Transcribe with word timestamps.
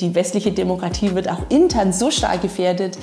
Die 0.00 0.14
westliche 0.14 0.52
Demokratie 0.52 1.14
wird 1.14 1.28
auch 1.28 1.40
intern 1.48 1.92
so 1.92 2.10
stark 2.10 2.42
gefährdet, 2.42 2.98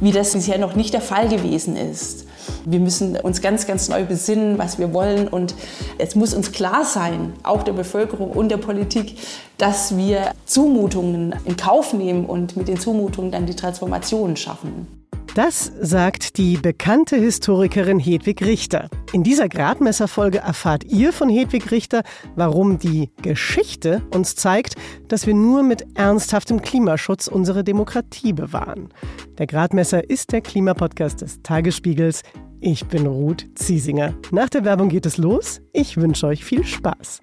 wie 0.00 0.10
das 0.10 0.32
bisher 0.32 0.58
noch 0.58 0.74
nicht 0.74 0.92
der 0.92 1.00
Fall 1.00 1.28
gewesen 1.28 1.76
ist. 1.76 2.26
Wir 2.64 2.80
müssen 2.80 3.16
uns 3.16 3.40
ganz, 3.40 3.66
ganz 3.66 3.88
neu 3.88 4.04
besinnen, 4.04 4.58
was 4.58 4.78
wir 4.78 4.92
wollen. 4.92 5.28
Und 5.28 5.54
es 5.98 6.14
muss 6.14 6.34
uns 6.34 6.52
klar 6.52 6.84
sein, 6.84 7.34
auch 7.42 7.62
der 7.62 7.72
Bevölkerung 7.72 8.30
und 8.30 8.48
der 8.48 8.56
Politik, 8.56 9.16
dass 9.58 9.96
wir 9.96 10.32
Zumutungen 10.44 11.34
in 11.44 11.56
Kauf 11.56 11.92
nehmen 11.92 12.26
und 12.26 12.56
mit 12.56 12.68
den 12.68 12.80
Zumutungen 12.80 13.30
dann 13.30 13.46
die 13.46 13.56
Transformation 13.56 14.36
schaffen. 14.36 14.99
Das 15.42 15.72
sagt 15.80 16.36
die 16.36 16.58
bekannte 16.58 17.16
Historikerin 17.16 17.98
Hedwig 17.98 18.42
Richter. 18.42 18.90
In 19.14 19.22
dieser 19.22 19.48
Gradmesserfolge 19.48 20.36
erfahrt 20.36 20.84
ihr 20.84 21.14
von 21.14 21.30
Hedwig 21.30 21.70
Richter, 21.70 22.02
warum 22.36 22.78
die 22.78 23.08
Geschichte 23.22 24.02
uns 24.14 24.34
zeigt, 24.34 24.74
dass 25.08 25.26
wir 25.26 25.32
nur 25.32 25.62
mit 25.62 25.86
ernsthaftem 25.94 26.60
Klimaschutz 26.60 27.26
unsere 27.26 27.64
Demokratie 27.64 28.34
bewahren. 28.34 28.90
Der 29.38 29.46
Gradmesser 29.46 30.10
ist 30.10 30.32
der 30.32 30.42
Klimapodcast 30.42 31.22
des 31.22 31.40
Tagesspiegels. 31.42 32.20
Ich 32.60 32.84
bin 32.88 33.06
Ruth 33.06 33.46
Ziesinger. 33.54 34.12
Nach 34.32 34.50
der 34.50 34.66
Werbung 34.66 34.90
geht 34.90 35.06
es 35.06 35.16
los. 35.16 35.62
Ich 35.72 35.96
wünsche 35.96 36.26
euch 36.26 36.44
viel 36.44 36.66
Spaß. 36.66 37.22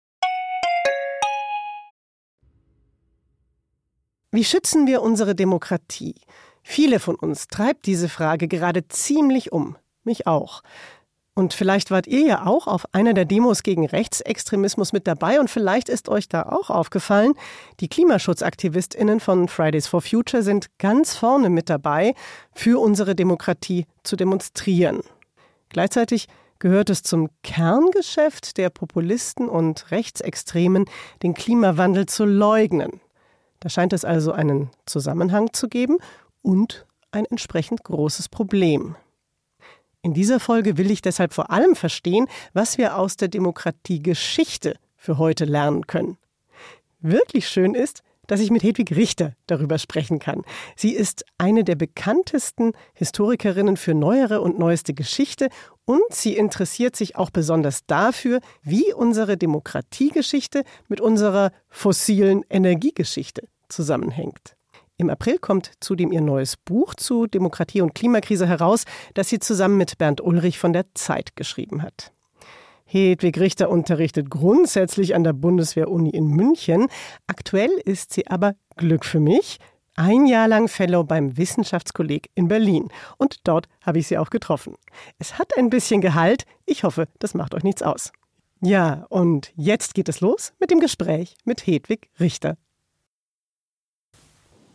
Wie 4.33 4.45
schützen 4.45 4.87
wir 4.87 5.01
unsere 5.01 5.35
Demokratie? 5.35 6.15
Viele 6.63 7.01
von 7.01 7.15
uns 7.15 7.47
treibt 7.47 7.85
diese 7.85 8.07
Frage 8.07 8.47
gerade 8.47 8.87
ziemlich 8.87 9.51
um. 9.51 9.75
Mich 10.05 10.25
auch. 10.25 10.61
Und 11.33 11.53
vielleicht 11.53 11.91
wart 11.91 12.07
ihr 12.07 12.21
ja 12.21 12.45
auch 12.45 12.65
auf 12.65 12.85
einer 12.93 13.13
der 13.13 13.25
Demos 13.25 13.61
gegen 13.61 13.85
Rechtsextremismus 13.85 14.93
mit 14.93 15.05
dabei 15.05 15.41
und 15.41 15.49
vielleicht 15.49 15.89
ist 15.89 16.07
euch 16.07 16.29
da 16.29 16.43
auch 16.43 16.69
aufgefallen, 16.69 17.33
die 17.81 17.89
Klimaschutzaktivistinnen 17.89 19.19
von 19.19 19.49
Fridays 19.49 19.87
for 19.87 20.01
Future 20.01 20.43
sind 20.43 20.67
ganz 20.77 21.17
vorne 21.17 21.49
mit 21.49 21.69
dabei, 21.69 22.13
für 22.53 22.79
unsere 22.79 23.15
Demokratie 23.15 23.85
zu 24.03 24.15
demonstrieren. 24.15 25.01
Gleichzeitig 25.67 26.29
gehört 26.59 26.89
es 26.89 27.03
zum 27.03 27.29
Kerngeschäft 27.43 28.57
der 28.57 28.69
Populisten 28.69 29.49
und 29.49 29.91
Rechtsextremen, 29.91 30.85
den 31.21 31.33
Klimawandel 31.33 32.05
zu 32.05 32.23
leugnen. 32.23 33.01
Da 33.61 33.69
scheint 33.69 33.93
es 33.93 34.03
also 34.03 34.33
einen 34.33 34.71
Zusammenhang 34.85 35.53
zu 35.53 35.69
geben 35.69 35.97
und 36.41 36.85
ein 37.11 37.25
entsprechend 37.25 37.83
großes 37.83 38.27
Problem. 38.27 38.95
In 40.01 40.13
dieser 40.13 40.39
Folge 40.39 40.77
will 40.77 40.89
ich 40.89 41.03
deshalb 41.03 41.31
vor 41.31 41.51
allem 41.51 41.75
verstehen, 41.75 42.27
was 42.53 42.79
wir 42.79 42.97
aus 42.97 43.17
der 43.17 43.27
Demokratiegeschichte 43.27 44.75
für 44.97 45.19
heute 45.19 45.45
lernen 45.45 45.85
können. 45.85 46.17
Wirklich 46.99 47.47
schön 47.47 47.75
ist, 47.75 48.01
dass 48.25 48.39
ich 48.39 48.49
mit 48.49 48.63
Hedwig 48.63 48.95
Richter 48.95 49.33
darüber 49.45 49.77
sprechen 49.77 50.17
kann. 50.17 50.43
Sie 50.75 50.93
ist 50.93 51.25
eine 51.37 51.63
der 51.63 51.75
bekanntesten 51.75 52.71
Historikerinnen 52.93 53.77
für 53.77 53.93
neuere 53.93 54.41
und 54.41 54.57
neueste 54.57 54.93
Geschichte 54.93 55.49
und 55.85 56.01
sie 56.11 56.35
interessiert 56.35 56.95
sich 56.95 57.15
auch 57.15 57.29
besonders 57.29 57.85
dafür, 57.85 58.39
wie 58.63 58.93
unsere 58.93 59.37
Demokratiegeschichte 59.37 60.63
mit 60.87 61.01
unserer 61.01 61.51
fossilen 61.69 62.43
Energiegeschichte 62.49 63.47
zusammenhängt. 63.71 64.55
Im 64.97 65.09
April 65.09 65.39
kommt 65.39 65.71
zudem 65.79 66.11
ihr 66.11 66.21
neues 66.21 66.57
Buch 66.57 66.93
zu 66.93 67.25
Demokratie 67.25 67.81
und 67.81 67.95
Klimakrise 67.95 68.47
heraus, 68.47 68.85
das 69.15 69.29
sie 69.29 69.39
zusammen 69.39 69.77
mit 69.77 69.97
Bernd 69.97 70.21
Ulrich 70.21 70.59
von 70.59 70.73
der 70.73 70.85
Zeit 70.93 71.35
geschrieben 71.35 71.81
hat. 71.81 72.11
Hedwig 72.85 73.39
Richter 73.39 73.69
unterrichtet 73.69 74.29
grundsätzlich 74.29 75.15
an 75.15 75.23
der 75.23 75.33
Bundeswehr-Uni 75.33 76.09
in 76.09 76.27
München. 76.27 76.87
Aktuell 77.25 77.71
ist 77.85 78.13
sie 78.13 78.27
aber 78.27 78.53
Glück 78.75 79.05
für 79.05 79.19
mich 79.19 79.59
ein 79.95 80.25
Jahr 80.25 80.47
lang 80.47 80.67
Fellow 80.67 81.03
beim 81.03 81.37
Wissenschaftskolleg 81.37 82.29
in 82.35 82.47
Berlin. 82.47 82.89
Und 83.17 83.47
dort 83.47 83.67
habe 83.81 83.99
ich 83.99 84.07
sie 84.07 84.17
auch 84.17 84.29
getroffen. 84.29 84.75
Es 85.19 85.37
hat 85.37 85.57
ein 85.57 85.69
bisschen 85.69 86.01
Gehalt. 86.01 86.45
Ich 86.65 86.83
hoffe, 86.83 87.07
das 87.19 87.33
macht 87.33 87.53
euch 87.53 87.63
nichts 87.63 87.81
aus. 87.81 88.11
Ja, 88.61 89.05
und 89.09 89.51
jetzt 89.55 89.95
geht 89.95 90.09
es 90.09 90.21
los 90.21 90.53
mit 90.59 90.71
dem 90.71 90.79
Gespräch 90.79 91.35
mit 91.45 91.65
Hedwig 91.65 92.09
Richter. 92.19 92.57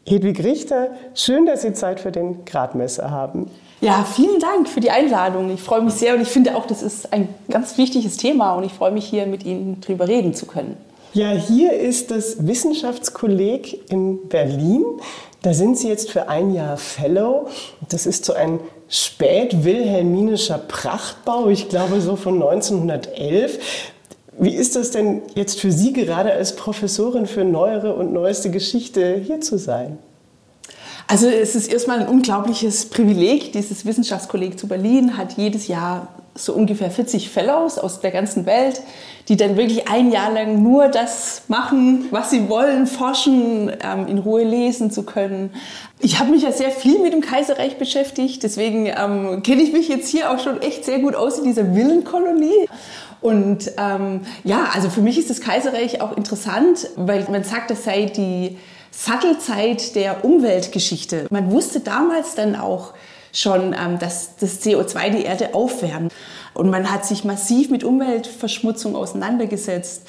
Hedwig 0.09 0.45
Richter, 0.45 0.91
schön, 1.15 1.47
dass 1.47 1.63
Sie 1.63 1.73
Zeit 1.73 1.99
für 1.99 2.13
den 2.13 2.45
Gradmesser 2.45 3.11
haben. 3.11 3.51
Ja, 3.81 4.05
vielen 4.05 4.39
Dank 4.39 4.69
für 4.69 4.81
die 4.81 4.91
Einladung. 4.91 5.53
Ich 5.53 5.61
freue 5.61 5.83
mich 5.83 5.95
sehr 5.95 6.15
und 6.15 6.23
ich 6.23 6.29
finde 6.29 6.55
auch, 6.57 6.67
das 6.67 6.83
ist 6.83 7.13
ein 7.13 7.29
ganz 7.51 7.77
wichtiges 7.77 8.17
Thema 8.17 8.55
und 8.55 8.65
ich 8.65 8.73
freue 8.73 8.93
mich 8.93 9.05
hier 9.05 9.27
mit 9.27 9.45
Ihnen 9.45 9.81
drüber 9.81 10.07
reden 10.07 10.33
zu 10.33 10.47
können. 10.47 10.77
Ja, 11.13 11.31
hier 11.31 11.73
ist 11.73 12.11
das 12.11 12.47
Wissenschaftskolleg 12.47 13.91
in 13.91 14.29
Berlin. 14.29 14.85
Da 15.43 15.55
sind 15.55 15.77
Sie 15.79 15.89
jetzt 15.89 16.11
für 16.11 16.29
ein 16.29 16.55
Jahr 16.55 16.77
Fellow. 16.77 17.49
Das 17.89 18.07
ist 18.07 18.25
so 18.25 18.33
ein 18.33 18.61
spätwilhelminischer 18.89 20.59
Prachtbau, 20.59 21.49
ich 21.49 21.69
glaube 21.69 22.01
so 22.01 22.17
von 22.17 22.35
1911. 22.35 23.59
Wie 24.39 24.55
ist 24.55 24.77
das 24.77 24.91
denn 24.91 25.23
jetzt 25.35 25.61
für 25.61 25.73
Sie 25.73 25.93
gerade 25.93 26.33
als 26.33 26.57
Professorin 26.57 27.27
für 27.27 27.45
neuere 27.45 27.95
und 27.95 28.13
neueste 28.13 28.51
Geschichte 28.51 29.17
hier 29.17 29.41
zu 29.41 29.59
sein? 29.59 29.99
Also 31.09 31.29
es 31.29 31.55
ist 31.55 31.73
erstmal 31.73 32.01
ein 32.01 32.09
unglaubliches 32.09 32.87
Privileg. 32.87 33.53
Dieses 33.53 33.87
Wissenschaftskolleg 33.87 34.59
zu 34.59 34.67
Berlin 34.67 35.17
hat 35.17 35.35
jedes 35.39 35.69
Jahr 35.69 36.09
so 36.35 36.53
ungefähr 36.53 36.91
40 36.91 37.31
Fellows 37.31 37.79
aus 37.79 38.01
der 38.01 38.11
ganzen 38.11 38.45
Welt, 38.45 38.83
die 39.29 39.37
dann 39.37 39.57
wirklich 39.57 39.89
ein 39.89 40.13
Jahr 40.13 40.31
lang 40.31 40.63
nur 40.63 40.89
das 40.89 41.43
machen, 41.49 42.07
was 42.11 42.31
sie 42.31 42.49
wollen, 42.49 42.87
forschen, 42.87 43.73
ähm, 43.83 44.07
in 44.07 44.19
Ruhe 44.19 44.45
lesen 44.45 44.91
zu 44.91 45.05
können. 45.05 45.51
Ich 46.01 46.21
habe 46.21 46.31
mich 46.31 46.43
ja 46.43 46.53
sehr 46.53 46.71
viel 46.71 46.99
mit 46.99 47.13
dem 47.13 47.23
Kaiserreich 47.23 47.79
beschäftigt, 47.79 48.43
deswegen 48.43 48.87
ähm, 48.87 49.43
kenne 49.43 49.63
ich 49.63 49.73
mich 49.73 49.89
jetzt 49.89 50.09
hier 50.09 50.31
auch 50.31 50.39
schon 50.39 50.61
echt 50.61 50.85
sehr 50.85 50.99
gut 50.99 51.15
aus 51.15 51.39
in 51.39 51.45
dieser 51.45 51.75
Villenkolonie. 51.75 52.69
Und 53.27 53.73
ähm, 53.77 54.21
ja, 54.45 54.69
also 54.73 54.89
für 54.89 55.01
mich 55.01 55.19
ist 55.19 55.31
das 55.31 55.41
Kaiserreich 55.41 56.01
auch 56.01 56.17
interessant, 56.17 56.89
weil 56.95 57.27
man 57.29 57.43
sagt, 57.43 57.73
das 57.73 57.83
sei 57.83 58.05
die 58.05 58.57
Sattelzeit 58.93 59.97
der 59.97 60.25
Umweltgeschichte. 60.25 61.27
Man 61.31 61.51
wusste 61.51 61.81
damals 61.81 62.37
dann 62.37 62.55
auch 62.55 62.95
schon, 63.33 63.75
ähm, 63.75 63.99
dass 63.99 64.37
das 64.37 64.63
CO2 64.63 65.11
die 65.11 65.25
Erde 65.25 65.55
aufwärmt. 65.55 66.13
Und 66.55 66.71
man 66.71 66.89
hat 66.89 67.05
sich 67.05 67.25
massiv 67.25 67.69
mit 67.69 67.83
Umweltverschmutzung 67.83 68.95
auseinandergesetzt. 68.95 70.03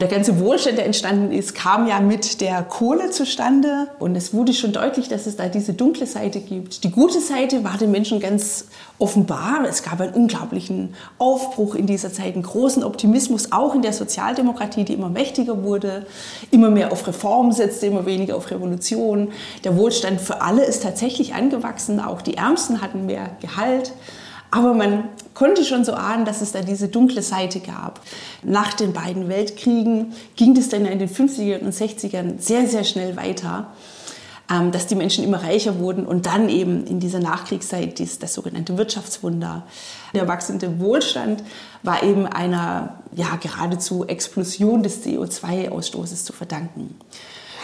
Der 0.00 0.06
ganze 0.06 0.38
Wohlstand, 0.38 0.78
der 0.78 0.86
entstanden 0.86 1.32
ist, 1.32 1.56
kam 1.56 1.88
ja 1.88 1.98
mit 1.98 2.40
der 2.40 2.62
Kohle 2.62 3.10
zustande. 3.10 3.88
Und 3.98 4.14
es 4.14 4.32
wurde 4.32 4.52
schon 4.52 4.72
deutlich, 4.72 5.08
dass 5.08 5.26
es 5.26 5.34
da 5.34 5.48
diese 5.48 5.72
dunkle 5.72 6.06
Seite 6.06 6.38
gibt. 6.38 6.84
Die 6.84 6.92
gute 6.92 7.20
Seite 7.20 7.64
war 7.64 7.78
den 7.78 7.90
Menschen 7.90 8.20
ganz 8.20 8.66
offenbar. 9.00 9.64
Es 9.68 9.82
gab 9.82 10.00
einen 10.00 10.14
unglaublichen 10.14 10.94
Aufbruch 11.18 11.74
in 11.74 11.86
dieser 11.86 12.12
Zeit, 12.12 12.34
einen 12.34 12.44
großen 12.44 12.84
Optimismus, 12.84 13.50
auch 13.50 13.74
in 13.74 13.82
der 13.82 13.92
Sozialdemokratie, 13.92 14.84
die 14.84 14.92
immer 14.92 15.08
mächtiger 15.08 15.64
wurde, 15.64 16.06
immer 16.52 16.70
mehr 16.70 16.92
auf 16.92 17.04
Reform 17.08 17.50
setzte, 17.50 17.86
immer 17.86 18.06
weniger 18.06 18.36
auf 18.36 18.52
Revolution. 18.52 19.32
Der 19.64 19.76
Wohlstand 19.76 20.20
für 20.20 20.42
alle 20.42 20.64
ist 20.64 20.84
tatsächlich 20.84 21.34
angewachsen. 21.34 21.98
Auch 21.98 22.22
die 22.22 22.36
Ärmsten 22.36 22.82
hatten 22.82 23.06
mehr 23.06 23.30
Gehalt. 23.40 23.92
Aber 24.50 24.72
man 24.74 25.04
konnte 25.34 25.64
schon 25.64 25.84
so 25.84 25.92
ahnen, 25.92 26.24
dass 26.24 26.40
es 26.40 26.52
da 26.52 26.62
diese 26.62 26.88
dunkle 26.88 27.22
Seite 27.22 27.60
gab. 27.60 28.00
Nach 28.42 28.72
den 28.74 28.92
beiden 28.92 29.28
Weltkriegen 29.28 30.14
ging 30.36 30.56
es 30.56 30.68
dann 30.68 30.86
in 30.86 30.98
den 30.98 31.08
50er 31.08 31.60
und 31.60 31.72
60ern 31.72 32.40
sehr, 32.40 32.66
sehr 32.66 32.84
schnell 32.84 33.16
weiter, 33.16 33.68
ähm, 34.50 34.72
dass 34.72 34.86
die 34.86 34.94
Menschen 34.94 35.22
immer 35.24 35.42
reicher 35.42 35.78
wurden 35.78 36.06
und 36.06 36.24
dann 36.24 36.48
eben 36.48 36.86
in 36.86 36.98
dieser 36.98 37.20
Nachkriegszeit 37.20 38.00
das 38.00 38.32
sogenannte 38.32 38.78
Wirtschaftswunder. 38.78 39.64
Der 40.14 40.26
wachsende 40.26 40.80
Wohlstand 40.80 41.44
war 41.82 42.02
eben 42.02 42.26
einer 42.26 43.00
ja, 43.14 43.36
geradezu 43.36 44.06
Explosion 44.06 44.82
des 44.82 45.04
CO2-Ausstoßes 45.04 46.24
zu 46.24 46.32
verdanken. 46.32 46.98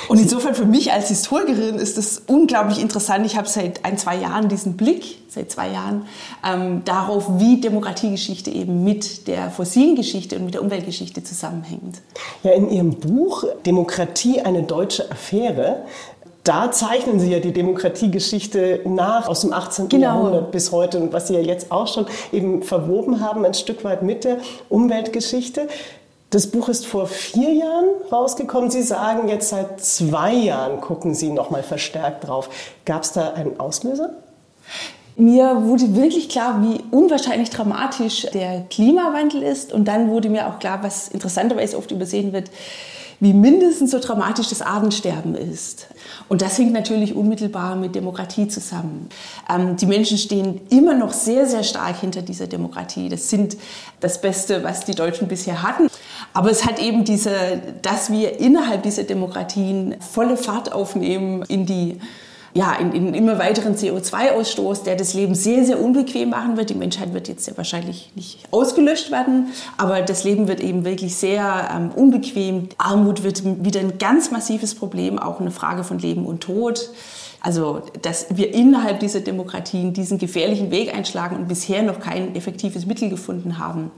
Und 0.08 0.18
insofern 0.18 0.54
für 0.54 0.64
mich 0.64 0.92
als 0.92 1.08
Historikerin 1.08 1.76
ist 1.76 1.98
es 1.98 2.22
unglaublich 2.26 2.80
interessant. 2.80 3.24
Ich 3.26 3.36
habe 3.36 3.48
seit 3.48 3.84
ein, 3.84 3.96
zwei 3.98 4.16
Jahren 4.16 4.48
diesen 4.48 4.76
Blick, 4.76 5.18
seit 5.28 5.50
zwei 5.50 5.70
Jahren, 5.70 6.06
ähm, 6.46 6.82
darauf, 6.84 7.38
wie 7.38 7.60
Demokratiegeschichte 7.60 8.50
eben 8.50 8.84
mit 8.84 9.26
der 9.28 9.50
fossilen 9.50 9.96
Geschichte 9.96 10.36
und 10.36 10.44
mit 10.44 10.54
der 10.54 10.62
Umweltgeschichte 10.62 11.22
zusammenhängt. 11.22 12.02
Ja, 12.42 12.52
in 12.52 12.70
Ihrem 12.70 12.90
Buch 12.90 13.44
Demokratie 13.64 14.40
eine 14.40 14.62
deutsche 14.62 15.10
Affäre 15.10 15.84
da 16.44 16.70
zeichnen 16.70 17.18
Sie 17.18 17.32
ja 17.32 17.40
die 17.40 17.52
Demokratiegeschichte 17.52 18.82
nach 18.84 19.28
aus 19.28 19.40
dem 19.40 19.54
18. 19.54 19.88
Genau. 19.88 20.02
Jahrhundert 20.02 20.52
bis 20.52 20.72
heute 20.72 20.98
und 20.98 21.12
was 21.14 21.28
Sie 21.28 21.34
ja 21.34 21.40
jetzt 21.40 21.72
auch 21.72 21.88
schon 21.88 22.06
eben 22.32 22.62
verwoben 22.62 23.20
haben, 23.20 23.46
ein 23.46 23.54
Stück 23.54 23.82
weit 23.82 24.02
mit 24.02 24.24
der 24.24 24.36
Umweltgeschichte. 24.68 25.68
Das 26.34 26.48
Buch 26.48 26.68
ist 26.68 26.84
vor 26.84 27.06
vier 27.06 27.52
Jahren 27.52 27.86
rausgekommen. 28.10 28.68
Sie 28.68 28.82
sagen 28.82 29.28
jetzt 29.28 29.50
seit 29.50 29.80
zwei 29.80 30.32
Jahren 30.32 30.80
gucken 30.80 31.14
Sie 31.14 31.30
noch 31.30 31.50
mal 31.50 31.62
verstärkt 31.62 32.26
drauf. 32.26 32.50
Gab 32.84 33.04
es 33.04 33.12
da 33.12 33.34
einen 33.34 33.60
Auslöser? 33.60 34.10
Mir 35.14 35.62
wurde 35.62 35.94
wirklich 35.94 36.28
klar, 36.28 36.60
wie 36.60 36.80
unwahrscheinlich 36.90 37.50
dramatisch 37.50 38.26
der 38.34 38.62
Klimawandel 38.68 39.44
ist. 39.44 39.72
Und 39.72 39.84
dann 39.84 40.08
wurde 40.10 40.28
mir 40.28 40.48
auch 40.48 40.58
klar, 40.58 40.82
was 40.82 41.06
interessanterweise 41.06 41.78
oft 41.78 41.92
übersehen 41.92 42.32
wird, 42.32 42.50
wie 43.24 43.32
mindestens 43.32 43.90
so 43.90 43.98
dramatisch 44.00 44.50
das 44.50 44.60
Artensterben 44.60 45.34
ist. 45.34 45.86
Und 46.28 46.42
das 46.42 46.58
hängt 46.58 46.74
natürlich 46.74 47.14
unmittelbar 47.14 47.74
mit 47.74 47.94
Demokratie 47.94 48.48
zusammen. 48.48 49.08
Ähm, 49.48 49.76
die 49.76 49.86
Menschen 49.86 50.18
stehen 50.18 50.60
immer 50.68 50.92
noch 50.92 51.14
sehr, 51.14 51.46
sehr 51.46 51.64
stark 51.64 52.00
hinter 52.00 52.20
dieser 52.20 52.46
Demokratie. 52.48 53.08
Das 53.08 53.30
sind 53.30 53.56
das 54.00 54.20
Beste, 54.20 54.62
was 54.62 54.84
die 54.84 54.94
Deutschen 54.94 55.26
bisher 55.26 55.62
hatten. 55.62 55.88
Aber 56.34 56.50
es 56.50 56.66
hat 56.66 56.78
eben 56.78 57.04
diese, 57.04 57.62
dass 57.80 58.12
wir 58.12 58.38
innerhalb 58.40 58.82
dieser 58.82 59.04
Demokratien 59.04 59.96
volle 60.00 60.36
Fahrt 60.36 60.72
aufnehmen 60.72 61.44
in 61.48 61.64
die 61.64 62.00
ja, 62.56 62.72
in, 62.74 62.92
in 62.92 63.14
immer 63.14 63.38
weiteren 63.40 63.74
CO2-Ausstoß, 63.74 64.84
der 64.84 64.94
das 64.94 65.12
Leben 65.12 65.34
sehr, 65.34 65.64
sehr 65.64 65.80
unbequem 65.80 66.30
machen 66.30 66.56
wird. 66.56 66.70
Die 66.70 66.74
Menschheit 66.74 67.12
wird 67.12 67.26
jetzt 67.26 67.48
ja 67.48 67.56
wahrscheinlich 67.56 68.12
nicht 68.14 68.38
ausgelöscht 68.52 69.10
werden, 69.10 69.48
aber 69.76 70.02
das 70.02 70.22
Leben 70.22 70.46
wird 70.46 70.60
eben 70.60 70.84
wirklich 70.84 71.16
sehr 71.16 71.68
ähm, 71.74 71.90
unbequem. 71.90 72.68
Armut 72.78 73.24
wird 73.24 73.42
wieder 73.64 73.80
ein 73.80 73.98
ganz 73.98 74.30
massives 74.30 74.76
Problem, 74.76 75.18
auch 75.18 75.40
eine 75.40 75.50
Frage 75.50 75.82
von 75.82 75.98
Leben 75.98 76.26
und 76.26 76.42
Tod. 76.42 76.90
Also, 77.40 77.82
dass 78.00 78.28
wir 78.30 78.54
innerhalb 78.54 79.00
dieser 79.00 79.20
Demokratien 79.20 79.92
diesen 79.92 80.18
gefährlichen 80.18 80.70
Weg 80.70 80.94
einschlagen 80.94 81.36
und 81.36 81.48
bisher 81.48 81.82
noch 81.82 81.98
kein 81.98 82.34
effektives 82.36 82.86
Mittel 82.86 83.10
gefunden 83.10 83.58
haben, 83.58 83.90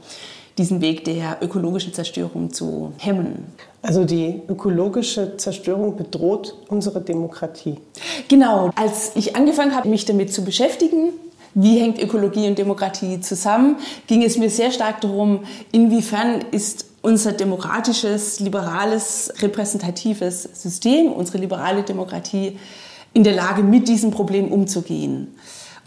diesen 0.59 0.81
Weg 0.81 1.05
der 1.05 1.39
ökologischen 1.43 1.93
Zerstörung 1.93 2.53
zu 2.53 2.93
hemmen. 2.99 3.47
Also 3.83 4.05
die 4.05 4.43
ökologische 4.49 5.37
Zerstörung 5.37 5.97
bedroht 5.97 6.57
unsere 6.69 7.01
Demokratie. 7.01 7.77
Genau. 8.29 8.71
Als 8.75 9.13
ich 9.15 9.37
angefangen 9.37 9.75
habe, 9.77 9.89
mich 9.89 10.07
damit 10.07 10.33
zu 10.33 10.45
beschäftigen, 10.45 11.13
wie 11.55 11.79
hängt 11.79 12.03
Ökologie 12.03 12.49
und 12.49 12.59
Demokratie 12.59 13.21
zusammen, 13.21 13.77
ging 14.07 14.23
es 14.23 14.37
mir 14.37 14.51
sehr 14.51 14.71
stark 14.71 15.01
darum, 15.01 15.45
inwiefern 15.73 16.45
ist 16.51 16.87
unser 17.01 17.33
demokratisches, 17.33 18.41
liberales, 18.41 19.33
repräsentatives 19.41 20.43
System, 20.53 21.13
unsere 21.13 21.39
liberale 21.39 21.83
Demokratie 21.83 22.59
in 23.13 23.25
der 23.25 23.35
Lage, 23.35 23.63
mit 23.63 23.89
diesem 23.89 24.11
Problem 24.11 24.49
umzugehen. 24.49 25.29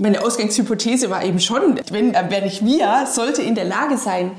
Meine 0.01 0.23
Ausgangshypothese 0.23 1.09
war 1.09 1.25
eben 1.25 1.41
schon, 1.41 1.77
wenn, 1.91 2.13
wer 2.13 2.41
nicht 2.41 2.63
wir, 2.63 3.05
sollte 3.05 3.41
in 3.41 3.53
der 3.53 3.65
Lage 3.65 3.97
sein, 3.97 4.31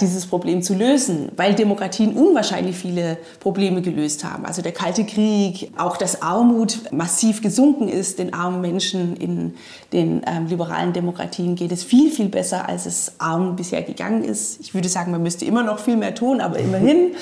dieses 0.00 0.26
Problem 0.26 0.62
zu 0.62 0.74
lösen, 0.74 1.30
weil 1.36 1.54
Demokratien 1.54 2.12
unwahrscheinlich 2.12 2.76
viele 2.76 3.18
Probleme 3.40 3.82
gelöst 3.82 4.22
haben. 4.22 4.46
Also 4.46 4.62
der 4.62 4.70
Kalte 4.70 5.04
Krieg, 5.04 5.72
auch 5.76 5.96
dass 5.96 6.22
Armut 6.22 6.92
massiv 6.92 7.42
gesunken 7.42 7.88
ist, 7.88 8.20
den 8.20 8.32
armen 8.32 8.60
Menschen 8.60 9.16
in 9.16 9.54
den 9.92 10.22
ähm, 10.26 10.46
liberalen 10.46 10.92
Demokratien 10.92 11.56
geht 11.56 11.72
es 11.72 11.82
viel, 11.82 12.12
viel 12.12 12.28
besser, 12.28 12.68
als 12.68 12.86
es 12.86 13.12
armen 13.18 13.56
bisher 13.56 13.82
gegangen 13.82 14.22
ist. 14.22 14.60
Ich 14.60 14.72
würde 14.72 14.88
sagen, 14.88 15.10
man 15.10 15.22
müsste 15.22 15.44
immer 15.44 15.64
noch 15.64 15.80
viel 15.80 15.96
mehr 15.96 16.14
tun, 16.14 16.40
aber 16.40 16.58
immerhin. 16.58 17.14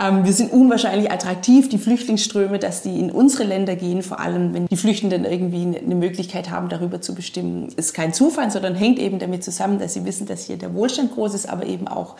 Ähm, 0.00 0.24
wir 0.24 0.32
sind 0.32 0.52
unwahrscheinlich 0.52 1.10
attraktiv. 1.10 1.68
Die 1.68 1.78
Flüchtlingsströme, 1.78 2.58
dass 2.58 2.82
die 2.82 2.98
in 2.98 3.10
unsere 3.10 3.44
Länder 3.44 3.76
gehen, 3.76 4.02
vor 4.02 4.20
allem 4.20 4.54
wenn 4.54 4.66
die 4.66 4.76
Flüchtenden 4.76 5.26
irgendwie 5.26 5.78
eine 5.78 5.94
Möglichkeit 5.94 6.50
haben, 6.50 6.70
darüber 6.70 7.02
zu 7.02 7.14
bestimmen, 7.14 7.68
ist 7.76 7.92
kein 7.92 8.14
Zufall, 8.14 8.50
sondern 8.50 8.74
hängt 8.74 8.98
eben 8.98 9.18
damit 9.18 9.44
zusammen, 9.44 9.78
dass 9.78 9.92
sie 9.92 10.06
wissen, 10.06 10.26
dass 10.26 10.46
hier 10.46 10.56
der 10.56 10.72
Wohlstand 10.74 11.12
groß 11.12 11.34
ist, 11.34 11.48
aber 11.48 11.66
eben 11.66 11.88
auch 11.88 12.16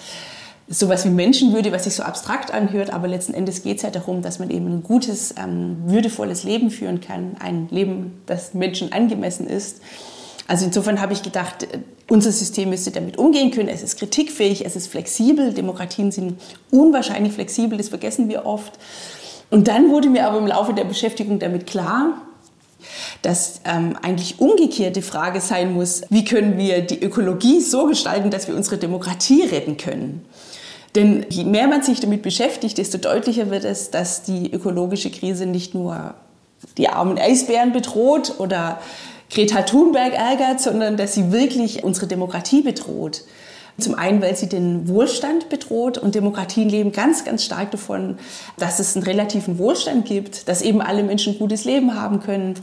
sowas 0.68 1.04
wie 1.04 1.10
Menschenwürde, 1.10 1.72
was 1.72 1.84
sich 1.84 1.94
so 1.94 2.02
abstrakt 2.02 2.52
anhört, 2.52 2.90
aber 2.90 3.08
letzten 3.08 3.34
Endes 3.34 3.62
geht 3.62 3.78
es 3.78 3.82
ja 3.82 3.90
darum, 3.90 4.22
dass 4.22 4.38
man 4.38 4.50
eben 4.50 4.66
ein 4.66 4.82
gutes, 4.82 5.34
ähm, 5.38 5.78
würdevolles 5.86 6.44
Leben 6.44 6.70
führen 6.70 7.00
kann, 7.00 7.36
ein 7.40 7.68
Leben, 7.70 8.22
das 8.26 8.54
Menschen 8.54 8.92
angemessen 8.92 9.46
ist. 9.46 9.80
Also 10.48 10.64
insofern 10.66 11.00
habe 11.00 11.12
ich 11.12 11.22
gedacht, 11.22 11.66
unser 12.08 12.32
System 12.32 12.70
müsste 12.70 12.90
damit 12.90 13.16
umgehen 13.16 13.50
können. 13.50 13.68
Es 13.68 13.82
ist 13.82 13.98
kritikfähig, 13.98 14.66
es 14.66 14.76
ist 14.76 14.88
flexibel. 14.88 15.52
Demokratien 15.52 16.10
sind 16.10 16.40
unwahrscheinlich 16.70 17.32
flexibel, 17.32 17.78
das 17.78 17.88
vergessen 17.88 18.28
wir 18.28 18.44
oft. 18.44 18.78
Und 19.50 19.68
dann 19.68 19.90
wurde 19.90 20.08
mir 20.08 20.26
aber 20.26 20.38
im 20.38 20.46
Laufe 20.46 20.74
der 20.74 20.84
Beschäftigung 20.84 21.38
damit 21.38 21.66
klar, 21.66 22.22
dass 23.22 23.60
ähm, 23.64 23.96
eigentlich 24.02 24.40
umgekehrte 24.40 25.02
Frage 25.02 25.40
sein 25.40 25.72
muss, 25.72 26.02
wie 26.10 26.24
können 26.24 26.58
wir 26.58 26.82
die 26.82 27.02
Ökologie 27.02 27.60
so 27.60 27.86
gestalten, 27.86 28.30
dass 28.30 28.48
wir 28.48 28.56
unsere 28.56 28.78
Demokratie 28.78 29.42
retten 29.42 29.76
können. 29.76 30.24
Denn 30.94 31.24
je 31.30 31.44
mehr 31.44 31.68
man 31.68 31.82
sich 31.82 32.00
damit 32.00 32.22
beschäftigt, 32.22 32.78
desto 32.78 32.98
deutlicher 32.98 33.50
wird 33.50 33.64
es, 33.64 33.90
dass 33.90 34.22
die 34.22 34.52
ökologische 34.52 35.10
Krise 35.10 35.46
nicht 35.46 35.74
nur 35.74 36.14
die 36.76 36.88
armen 36.88 37.18
Eisbären 37.18 37.72
bedroht 37.72 38.34
oder 38.38 38.80
Greta 39.30 39.62
Thunberg 39.62 40.12
ärgert, 40.12 40.60
sondern 40.60 40.96
dass 40.96 41.14
sie 41.14 41.32
wirklich 41.32 41.84
unsere 41.84 42.06
Demokratie 42.06 42.60
bedroht. 42.60 43.22
Zum 43.78 43.94
einen, 43.94 44.20
weil 44.20 44.36
sie 44.36 44.48
den 44.48 44.86
Wohlstand 44.88 45.48
bedroht 45.48 45.98
und 45.98 46.14
Demokratien 46.14 46.68
leben 46.68 46.92
ganz, 46.92 47.24
ganz 47.24 47.44
stark 47.44 47.70
davon, 47.70 48.18
dass 48.58 48.78
es 48.78 48.96
einen 48.96 49.04
relativen 49.04 49.58
Wohlstand 49.58 50.04
gibt, 50.04 50.48
dass 50.48 50.62
eben 50.62 50.82
alle 50.82 51.02
Menschen 51.02 51.34
ein 51.34 51.38
gutes 51.38 51.64
Leben 51.64 51.94
haben 51.94 52.20
können, 52.20 52.54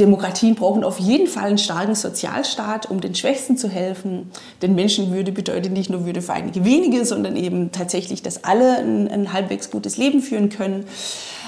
Demokratien 0.00 0.54
brauchen 0.54 0.82
auf 0.82 0.98
jeden 0.98 1.26
Fall 1.26 1.44
einen 1.44 1.58
starken 1.58 1.94
Sozialstaat, 1.94 2.90
um 2.90 3.00
den 3.00 3.14
Schwächsten 3.14 3.56
zu 3.56 3.68
helfen. 3.68 4.30
Denn 4.62 4.74
Menschenwürde 4.74 5.30
bedeutet 5.30 5.72
nicht 5.72 5.90
nur 5.90 6.06
Würde 6.06 6.22
für 6.22 6.32
einige 6.32 6.64
wenige, 6.64 7.04
sondern 7.04 7.36
eben 7.36 7.70
tatsächlich, 7.70 8.22
dass 8.22 8.44
alle 8.44 8.78
ein, 8.78 9.08
ein 9.08 9.32
halbwegs 9.32 9.70
gutes 9.70 9.96
Leben 9.96 10.22
führen 10.22 10.48
können. 10.48 10.86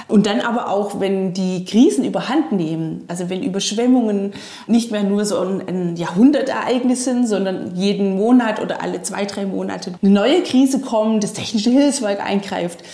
Und 0.08 0.26
dann 0.26 0.40
aber 0.40 0.70
auch, 0.70 1.00
wenn 1.00 1.32
die 1.32 1.64
Krisen 1.64 2.04
überhand 2.04 2.52
nehmen, 2.52 3.04
also 3.08 3.28
wenn 3.28 3.42
Überschwemmungen 3.42 4.34
nicht 4.68 4.92
mehr 4.92 5.02
nur 5.02 5.24
so 5.24 5.40
ein, 5.40 5.96
Jahrhundertereignis 5.96 7.04
sind, 7.04 7.26
sondern 7.26 7.74
jeden 7.74 8.16
Monat 8.16 8.62
oder 8.62 8.82
alle 8.82 9.02
zwei, 9.02 9.24
drei 9.24 9.46
Monate 9.46 9.94
eine 10.00 10.12
neue 10.12 10.42
Krise 10.42 10.80
kommt, 10.80 11.24
das 11.24 11.32
technische 11.32 11.70
Hilfswerk 11.70 12.24
eingreift, 12.24 12.84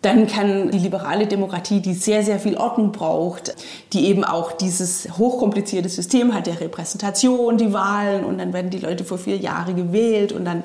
dann 0.00 0.26
kann 0.26 0.70
die 0.70 0.78
liberale 0.78 1.26
Demokratie, 1.26 1.80
die 1.80 1.94
sehr, 1.94 2.24
sehr 2.24 2.40
viel 2.40 2.56
Ordnung 2.56 2.90
braucht, 2.90 3.54
die 3.92 4.06
eben 4.06 4.24
auch 4.24 4.50
dieses 4.52 5.08
hochkomplizierte 5.16 5.88
System 5.88 6.34
hat 6.34 6.48
der 6.48 6.60
Repräsentation, 6.60 7.56
die 7.56 7.72
Wahlen 7.72 8.24
und 8.24 8.38
dann 8.38 8.52
werden 8.52 8.70
die 8.70 8.80
Leute 8.80 9.04
vor 9.04 9.18
vier 9.18 9.36
Jahren 9.36 9.76
gewählt 9.76 10.32
und 10.32 10.44
dann 10.44 10.64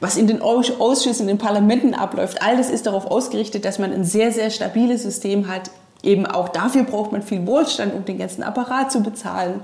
was 0.00 0.16
in 0.16 0.26
den 0.26 0.42
Ausschüssen, 0.42 1.22
in 1.22 1.36
den 1.36 1.38
Parlamenten 1.38 1.94
abläuft, 1.94 2.42
all 2.42 2.56
das 2.56 2.70
ist 2.70 2.86
darauf 2.86 3.06
ausgerichtet, 3.06 3.64
dass 3.64 3.78
man 3.78 3.92
ein 3.92 4.04
sehr, 4.04 4.32
sehr 4.32 4.50
stabiles 4.50 5.02
System 5.02 5.48
hat, 5.48 5.70
eben 6.02 6.26
auch 6.26 6.48
dafür 6.48 6.84
braucht 6.84 7.12
man 7.12 7.22
viel 7.22 7.46
Wohlstand, 7.46 7.94
um 7.94 8.04
den 8.04 8.18
ganzen 8.18 8.42
Apparat 8.42 8.92
zu 8.92 9.02
bezahlen. 9.02 9.60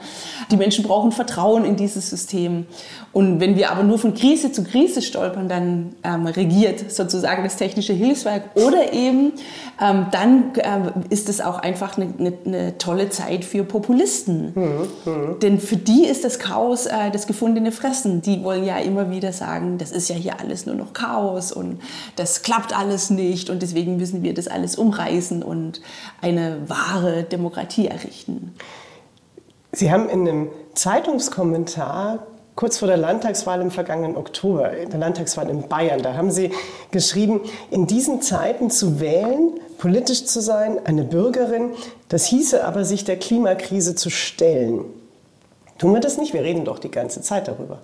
Die 0.50 0.56
Menschen 0.56 0.84
brauchen 0.84 1.12
Vertrauen 1.12 1.64
in 1.64 1.76
dieses 1.76 2.10
System. 2.10 2.66
Und 3.12 3.40
wenn 3.40 3.56
wir 3.56 3.70
aber 3.70 3.82
nur 3.82 3.98
von 3.98 4.14
Krise 4.14 4.52
zu 4.52 4.64
Krise 4.64 5.02
stolpern, 5.02 5.46
dann 5.46 5.94
ähm, 6.02 6.26
regiert 6.26 6.90
sozusagen 6.90 7.44
das 7.44 7.56
technische 7.56 7.92
Hilfswerk. 7.92 8.44
Oder 8.54 8.94
eben 8.94 9.32
ähm, 9.80 10.06
dann 10.10 10.54
äh, 10.54 10.90
ist 11.10 11.28
es 11.28 11.42
auch 11.42 11.58
einfach 11.58 11.98
eine, 11.98 12.14
eine, 12.18 12.32
eine, 12.46 12.78
tolle 12.78 13.10
Zeit 13.10 13.44
für 13.44 13.64
Populisten. 13.64 14.52
Mhm, 14.54 14.88
mhm. 15.04 15.38
Denn 15.40 15.60
für 15.60 15.76
die 15.76 16.06
ist 16.06 16.24
das 16.24 16.38
Chaos 16.38 16.86
äh, 16.86 17.10
das 17.12 17.26
gefundene 17.26 17.70
Fressen. 17.70 18.22
Die 18.22 18.42
wollen 18.42 18.64
ja 18.64 18.78
immer 18.78 19.10
wieder 19.10 19.34
sagen, 19.34 19.76
das 19.76 19.92
ist 19.92 20.08
ja 20.08 20.16
hier 20.16 20.40
alles 20.40 20.64
nur 20.64 20.74
noch 20.74 20.94
Chaos 20.94 21.52
und 21.52 21.80
das 22.16 22.42
klappt 22.42 22.76
alles 22.76 23.10
nicht 23.10 23.50
und 23.50 23.60
deswegen 23.60 23.98
müssen 23.98 24.22
wir 24.22 24.32
das 24.32 24.48
alles 24.48 24.76
umreißen 24.76 25.42
und 25.42 25.82
eine 26.22 26.60
wahre 26.66 27.24
Demokratie 27.24 27.88
errichten. 27.88 28.54
Sie 29.72 29.90
haben 29.90 30.08
in 30.08 30.28
einem 30.28 30.48
Zeitungskommentar 30.74 32.26
kurz 32.56 32.78
vor 32.78 32.88
der 32.88 32.96
Landtagswahl 32.96 33.60
im 33.60 33.70
vergangenen 33.70 34.16
Oktober, 34.16 34.70
der 34.70 34.98
Landtagswahl 34.98 35.48
in 35.48 35.68
Bayern, 35.68 36.02
da 36.02 36.14
haben 36.14 36.30
Sie 36.30 36.50
geschrieben, 36.90 37.40
in 37.70 37.86
diesen 37.86 38.22
Zeiten 38.22 38.70
zu 38.70 39.00
wählen, 39.00 39.52
politisch 39.78 40.24
zu 40.24 40.40
sein, 40.40 40.78
eine 40.84 41.04
Bürgerin, 41.04 41.70
das 42.08 42.26
hieße 42.26 42.64
aber, 42.64 42.84
sich 42.84 43.04
der 43.04 43.16
Klimakrise 43.16 43.94
zu 43.94 44.10
stellen. 44.10 44.84
Tun 45.78 45.92
wir 45.94 46.00
das 46.00 46.18
nicht? 46.18 46.34
Wir 46.34 46.42
reden 46.42 46.64
doch 46.64 46.78
die 46.78 46.90
ganze 46.90 47.22
Zeit 47.22 47.48
darüber. 47.48 47.80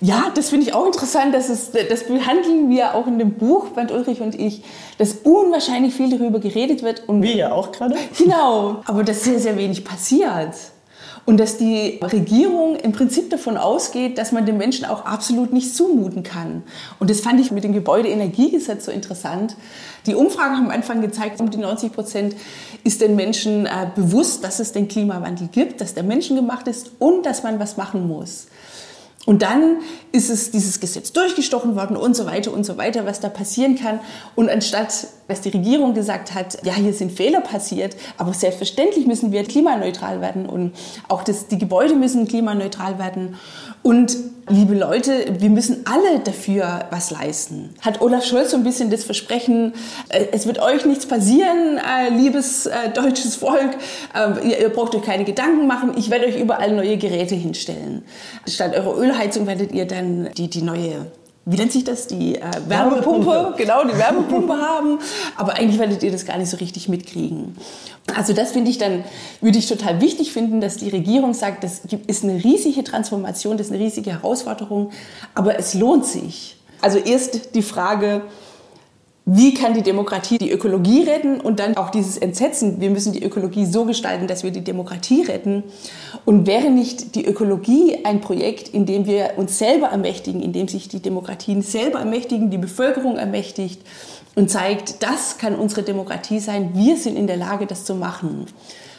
Ja, 0.00 0.30
das 0.34 0.50
finde 0.50 0.66
ich 0.66 0.74
auch 0.74 0.86
interessant. 0.86 1.34
Das, 1.34 1.48
ist, 1.48 1.74
das 1.74 2.04
behandeln 2.04 2.70
wir 2.70 2.94
auch 2.94 3.06
in 3.06 3.18
dem 3.18 3.34
Buch, 3.34 3.68
Band 3.68 3.92
Ulrich 3.92 4.20
und 4.20 4.34
ich, 4.34 4.62
dass 4.98 5.14
unwahrscheinlich 5.24 5.94
viel 5.94 6.10
darüber 6.10 6.40
geredet 6.40 6.82
wird. 6.82 7.08
Und 7.08 7.22
wir 7.22 7.34
ja 7.34 7.52
auch 7.52 7.70
gerade. 7.72 7.96
Genau, 8.18 8.82
aber 8.86 9.04
dass 9.04 9.24
sehr, 9.24 9.38
sehr 9.38 9.56
wenig 9.56 9.84
passiert. 9.84 10.54
Und 11.26 11.38
dass 11.38 11.58
die 11.58 12.00
Regierung 12.02 12.76
im 12.76 12.92
Prinzip 12.92 13.30
davon 13.30 13.56
ausgeht, 13.56 14.18
dass 14.18 14.32
man 14.32 14.46
den 14.46 14.56
Menschen 14.56 14.84
auch 14.84 15.04
absolut 15.04 15.52
nicht 15.52 15.74
zumuten 15.74 16.22
kann. 16.22 16.62
Und 16.98 17.10
das 17.10 17.20
fand 17.20 17.40
ich 17.40 17.50
mit 17.50 17.64
dem 17.64 17.72
Gebäudeenergiegesetz 17.72 18.86
so 18.86 18.92
interessant. 18.92 19.56
Die 20.06 20.14
Umfragen 20.14 20.56
haben 20.56 20.66
am 20.66 20.70
Anfang 20.70 21.00
gezeigt, 21.00 21.40
um 21.40 21.50
die 21.50 21.58
90 21.58 21.92
Prozent 21.92 22.36
ist 22.84 23.00
den 23.00 23.16
Menschen 23.16 23.66
äh, 23.66 23.88
bewusst, 23.94 24.42
dass 24.44 24.58
es 24.60 24.72
den 24.72 24.88
Klimawandel 24.88 25.48
gibt, 25.48 25.80
dass 25.80 25.94
der 25.94 26.02
menschengemacht 26.02 26.66
ist 26.68 26.92
und 26.98 27.26
dass 27.26 27.42
man 27.42 27.60
was 27.60 27.76
machen 27.76 28.08
muss. 28.08 28.46
Und 29.30 29.42
dann 29.42 29.76
ist 30.10 30.28
es 30.28 30.50
dieses 30.50 30.80
Gesetz 30.80 31.12
durchgestochen 31.12 31.76
worden 31.76 31.96
und 31.96 32.16
so 32.16 32.26
weiter 32.26 32.52
und 32.52 32.66
so 32.66 32.76
weiter, 32.76 33.06
was 33.06 33.20
da 33.20 33.28
passieren 33.28 33.76
kann. 33.76 34.00
Und 34.34 34.50
anstatt, 34.50 35.06
dass 35.28 35.40
die 35.40 35.50
Regierung 35.50 35.94
gesagt 35.94 36.34
hat, 36.34 36.58
ja, 36.66 36.74
hier 36.74 36.92
sind 36.92 37.12
Fehler 37.12 37.40
passiert, 37.40 37.94
aber 38.16 38.32
selbstverständlich 38.32 39.06
müssen 39.06 39.30
wir 39.30 39.44
klimaneutral 39.44 40.20
werden 40.20 40.46
und 40.46 40.72
auch 41.06 41.22
das, 41.22 41.46
die 41.46 41.58
Gebäude 41.58 41.94
müssen 41.94 42.26
klimaneutral 42.26 42.98
werden. 42.98 43.36
Und 43.84 44.16
liebe 44.50 44.74
Leute, 44.74 45.12
wir 45.38 45.50
müssen 45.50 45.84
alle 45.84 46.20
dafür 46.20 46.86
was 46.90 47.10
leisten. 47.10 47.70
Hat 47.80 48.00
Olaf 48.00 48.24
Scholz 48.24 48.50
so 48.50 48.56
ein 48.56 48.64
bisschen 48.64 48.90
das 48.90 49.04
Versprechen, 49.04 49.72
äh, 50.08 50.26
es 50.32 50.46
wird 50.46 50.60
euch 50.60 50.84
nichts 50.84 51.06
passieren, 51.06 51.78
äh, 51.78 52.10
liebes 52.10 52.66
äh, 52.66 52.90
deutsches 52.94 53.36
Volk, 53.36 53.76
ihr, 54.42 54.68
braucht 54.70 54.94
euch 54.94 55.02
keine 55.02 55.24
Gedanken 55.24 55.66
machen, 55.66 55.92
ich 55.96 56.10
werde 56.10 56.26
euch 56.26 56.38
überall 56.38 56.72
neue 56.72 56.96
Geräte 56.96 57.34
hinstellen. 57.34 58.02
Statt 58.46 58.74
eurer 58.74 58.96
Ölheizung 58.98 59.46
werdet 59.46 59.72
ihr 59.72 59.86
dann 59.86 60.30
die, 60.36 60.48
die 60.48 60.62
neue 60.62 61.06
wie 61.46 61.56
nennt 61.56 61.72
sich 61.72 61.84
das, 61.84 62.06
die 62.06 62.36
äh, 62.36 62.40
Wärmepumpe, 62.68 63.26
Wärmepumpe, 63.26 63.54
genau, 63.56 63.84
die 63.84 63.96
Wärmepumpe 63.96 64.56
haben. 64.60 64.98
Aber 65.36 65.54
eigentlich 65.54 65.78
werdet 65.78 66.02
ihr 66.02 66.12
das 66.12 66.26
gar 66.26 66.38
nicht 66.38 66.50
so 66.50 66.58
richtig 66.58 66.88
mitkriegen. 66.88 67.56
Also 68.14 68.32
das 68.32 68.52
finde 68.52 68.70
ich 68.70 68.78
dann, 68.78 69.04
würde 69.40 69.58
ich 69.58 69.66
total 69.66 70.00
wichtig 70.00 70.32
finden, 70.32 70.60
dass 70.60 70.76
die 70.76 70.90
Regierung 70.90 71.34
sagt, 71.34 71.64
das 71.64 71.82
ist 72.06 72.24
eine 72.24 72.42
riesige 72.42 72.84
Transformation, 72.84 73.56
das 73.56 73.68
ist 73.68 73.72
eine 73.72 73.82
riesige 73.82 74.10
Herausforderung, 74.10 74.90
aber 75.34 75.58
es 75.58 75.74
lohnt 75.74 76.06
sich. 76.06 76.56
Also 76.80 76.98
erst 76.98 77.54
die 77.54 77.62
Frage, 77.62 78.22
wie 79.26 79.54
kann 79.54 79.74
die 79.74 79.82
Demokratie 79.82 80.38
die 80.38 80.50
Ökologie 80.50 81.02
retten 81.02 81.40
und 81.40 81.60
dann 81.60 81.76
auch 81.76 81.90
dieses 81.90 82.16
Entsetzen, 82.16 82.80
wir 82.80 82.90
müssen 82.90 83.12
die 83.12 83.22
Ökologie 83.22 83.66
so 83.66 83.84
gestalten, 83.84 84.26
dass 84.26 84.42
wir 84.42 84.50
die 84.50 84.64
Demokratie 84.64 85.22
retten. 85.22 85.62
Und 86.24 86.46
wäre 86.46 86.70
nicht 86.70 87.14
die 87.14 87.26
Ökologie 87.26 87.98
ein 88.04 88.20
Projekt, 88.20 88.68
in 88.68 88.86
dem 88.86 89.06
wir 89.06 89.34
uns 89.36 89.58
selber 89.58 89.88
ermächtigen, 89.88 90.42
in 90.42 90.52
dem 90.52 90.68
sich 90.68 90.88
die 90.88 91.00
Demokratien 91.00 91.62
selber 91.62 91.98
ermächtigen, 91.98 92.50
die 92.50 92.58
Bevölkerung 92.58 93.18
ermächtigt 93.18 93.82
und 94.34 94.50
zeigt, 94.50 95.02
das 95.02 95.38
kann 95.38 95.54
unsere 95.54 95.82
Demokratie 95.82 96.40
sein, 96.40 96.70
wir 96.74 96.96
sind 96.96 97.16
in 97.16 97.26
der 97.26 97.36
Lage, 97.36 97.66
das 97.66 97.84
zu 97.84 97.94
machen. 97.94 98.46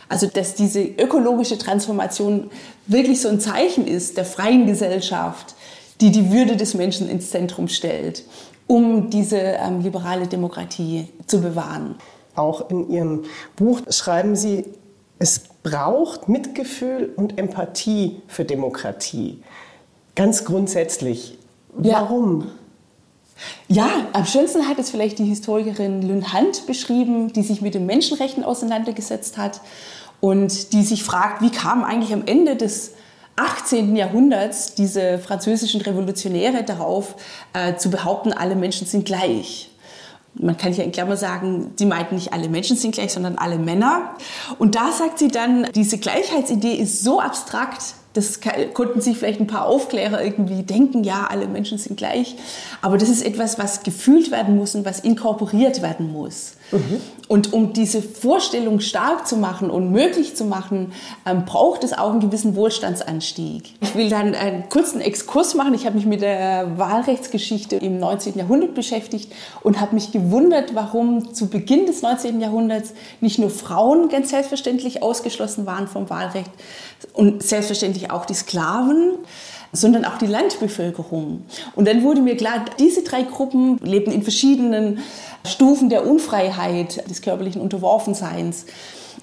Also 0.07 0.27
dass 0.27 0.55
diese 0.55 0.81
ökologische 0.81 1.57
Transformation 1.57 2.51
wirklich 2.85 3.21
so 3.21 3.29
ein 3.29 3.39
Zeichen 3.39 3.87
ist 3.87 4.17
der 4.17 4.25
freien 4.25 4.67
Gesellschaft, 4.67 5.55
die 5.99 6.11
die 6.11 6.31
Würde 6.31 6.57
des 6.57 6.73
Menschen 6.73 7.09
ins 7.09 7.31
Zentrum 7.31 7.67
stellt 7.67 8.23
um 8.71 9.09
diese 9.09 9.35
ähm, 9.37 9.81
liberale 9.81 10.27
Demokratie 10.27 11.09
zu 11.27 11.41
bewahren. 11.41 11.95
Auch 12.35 12.69
in 12.69 12.89
Ihrem 12.89 13.23
Buch 13.57 13.81
schreiben 13.89 14.37
Sie, 14.37 14.63
es 15.19 15.41
braucht 15.61 16.29
Mitgefühl 16.29 17.11
und 17.17 17.37
Empathie 17.37 18.21
für 18.27 18.45
Demokratie. 18.45 19.43
Ganz 20.15 20.45
grundsätzlich. 20.45 21.37
Warum? 21.73 22.47
Ja, 23.67 23.89
am 24.13 24.25
schönsten 24.25 24.65
hat 24.69 24.79
es 24.79 24.89
vielleicht 24.89 25.19
die 25.19 25.25
Historikerin 25.25 26.01
Lynn 26.01 26.31
Hunt 26.31 26.65
beschrieben, 26.65 27.33
die 27.33 27.43
sich 27.43 27.61
mit 27.61 27.73
den 27.73 27.85
Menschenrechten 27.85 28.45
auseinandergesetzt 28.45 29.37
hat 29.37 29.59
und 30.21 30.71
die 30.71 30.83
sich 30.83 31.03
fragt, 31.03 31.41
wie 31.41 31.51
kam 31.51 31.83
eigentlich 31.83 32.13
am 32.13 32.23
Ende 32.25 32.55
des 32.55 32.93
18. 33.41 33.95
Jahrhunderts 33.95 34.75
diese 34.75 35.17
französischen 35.17 35.81
Revolutionäre 35.81 36.63
darauf 36.63 37.15
äh, 37.53 37.75
zu 37.75 37.89
behaupten, 37.89 38.33
alle 38.33 38.55
Menschen 38.55 38.85
sind 38.85 39.05
gleich. 39.05 39.69
Man 40.35 40.55
kann 40.57 40.71
hier 40.71 40.85
in 40.85 40.91
Klammer 40.91 41.17
sagen, 41.17 41.71
sie 41.75 41.85
meinten 41.85 42.15
nicht 42.15 42.31
alle 42.33 42.47
Menschen 42.47 42.77
sind 42.77 42.93
gleich, 42.93 43.11
sondern 43.11 43.37
alle 43.37 43.57
Männer. 43.57 44.15
Und 44.59 44.75
da 44.75 44.91
sagt 44.91 45.19
sie 45.19 45.27
dann, 45.27 45.67
diese 45.75 45.97
Gleichheitsidee 45.97 46.75
ist 46.75 47.03
so 47.03 47.19
abstrakt, 47.19 47.81
das 48.13 48.39
konnten 48.73 49.01
sich 49.01 49.17
vielleicht 49.17 49.39
ein 49.39 49.47
paar 49.47 49.65
Aufklärer 49.65 50.23
irgendwie 50.23 50.63
denken, 50.63 51.03
ja, 51.03 51.27
alle 51.29 51.47
Menschen 51.47 51.77
sind 51.77 51.97
gleich. 51.97 52.35
Aber 52.81 52.97
das 52.97 53.09
ist 53.09 53.25
etwas, 53.25 53.57
was 53.57 53.83
gefühlt 53.83 54.31
werden 54.31 54.57
muss 54.57 54.75
und 54.75 54.85
was 54.85 54.99
inkorporiert 54.99 55.81
werden 55.81 56.11
muss. 56.11 56.53
Und 57.27 57.53
um 57.53 57.71
diese 57.71 58.01
Vorstellung 58.01 58.81
stark 58.81 59.25
zu 59.25 59.37
machen 59.37 59.69
und 59.69 59.91
möglich 59.91 60.35
zu 60.35 60.43
machen, 60.43 60.91
ähm, 61.25 61.45
braucht 61.45 61.83
es 61.83 61.93
auch 61.93 62.11
einen 62.11 62.19
gewissen 62.19 62.55
Wohlstandsanstieg. 62.55 63.73
Ich 63.79 63.95
will 63.95 64.09
dann 64.09 64.35
einen 64.35 64.67
kurzen 64.67 64.99
Exkurs 64.99 65.55
machen. 65.55 65.73
Ich 65.73 65.85
habe 65.85 65.95
mich 65.95 66.05
mit 66.05 66.21
der 66.21 66.77
Wahlrechtsgeschichte 66.77 67.77
im 67.77 67.99
19. 67.99 68.37
Jahrhundert 68.37 68.73
beschäftigt 68.73 69.31
und 69.63 69.79
habe 69.79 69.95
mich 69.95 70.11
gewundert, 70.11 70.75
warum 70.75 71.33
zu 71.33 71.47
Beginn 71.47 71.85
des 71.85 72.01
19. 72.01 72.41
Jahrhunderts 72.41 72.93
nicht 73.21 73.39
nur 73.39 73.49
Frauen 73.49 74.09
ganz 74.09 74.29
selbstverständlich 74.29 75.01
ausgeschlossen 75.01 75.65
waren 75.65 75.87
vom 75.87 76.09
Wahlrecht 76.09 76.51
und 77.13 77.43
selbstverständlich 77.43 78.11
auch 78.11 78.25
die 78.25 78.33
Sklaven 78.33 79.19
sondern 79.71 80.05
auch 80.05 80.17
die 80.17 80.27
Landbevölkerung. 80.27 81.43
Und 81.75 81.87
dann 81.87 82.03
wurde 82.03 82.21
mir 82.21 82.37
klar, 82.37 82.65
diese 82.79 83.03
drei 83.03 83.23
Gruppen 83.23 83.77
lebten 83.79 84.11
in 84.11 84.23
verschiedenen 84.23 84.99
Stufen 85.45 85.89
der 85.89 86.05
Unfreiheit, 86.07 87.09
des 87.09 87.21
körperlichen 87.21 87.61
Unterworfenseins. 87.61 88.65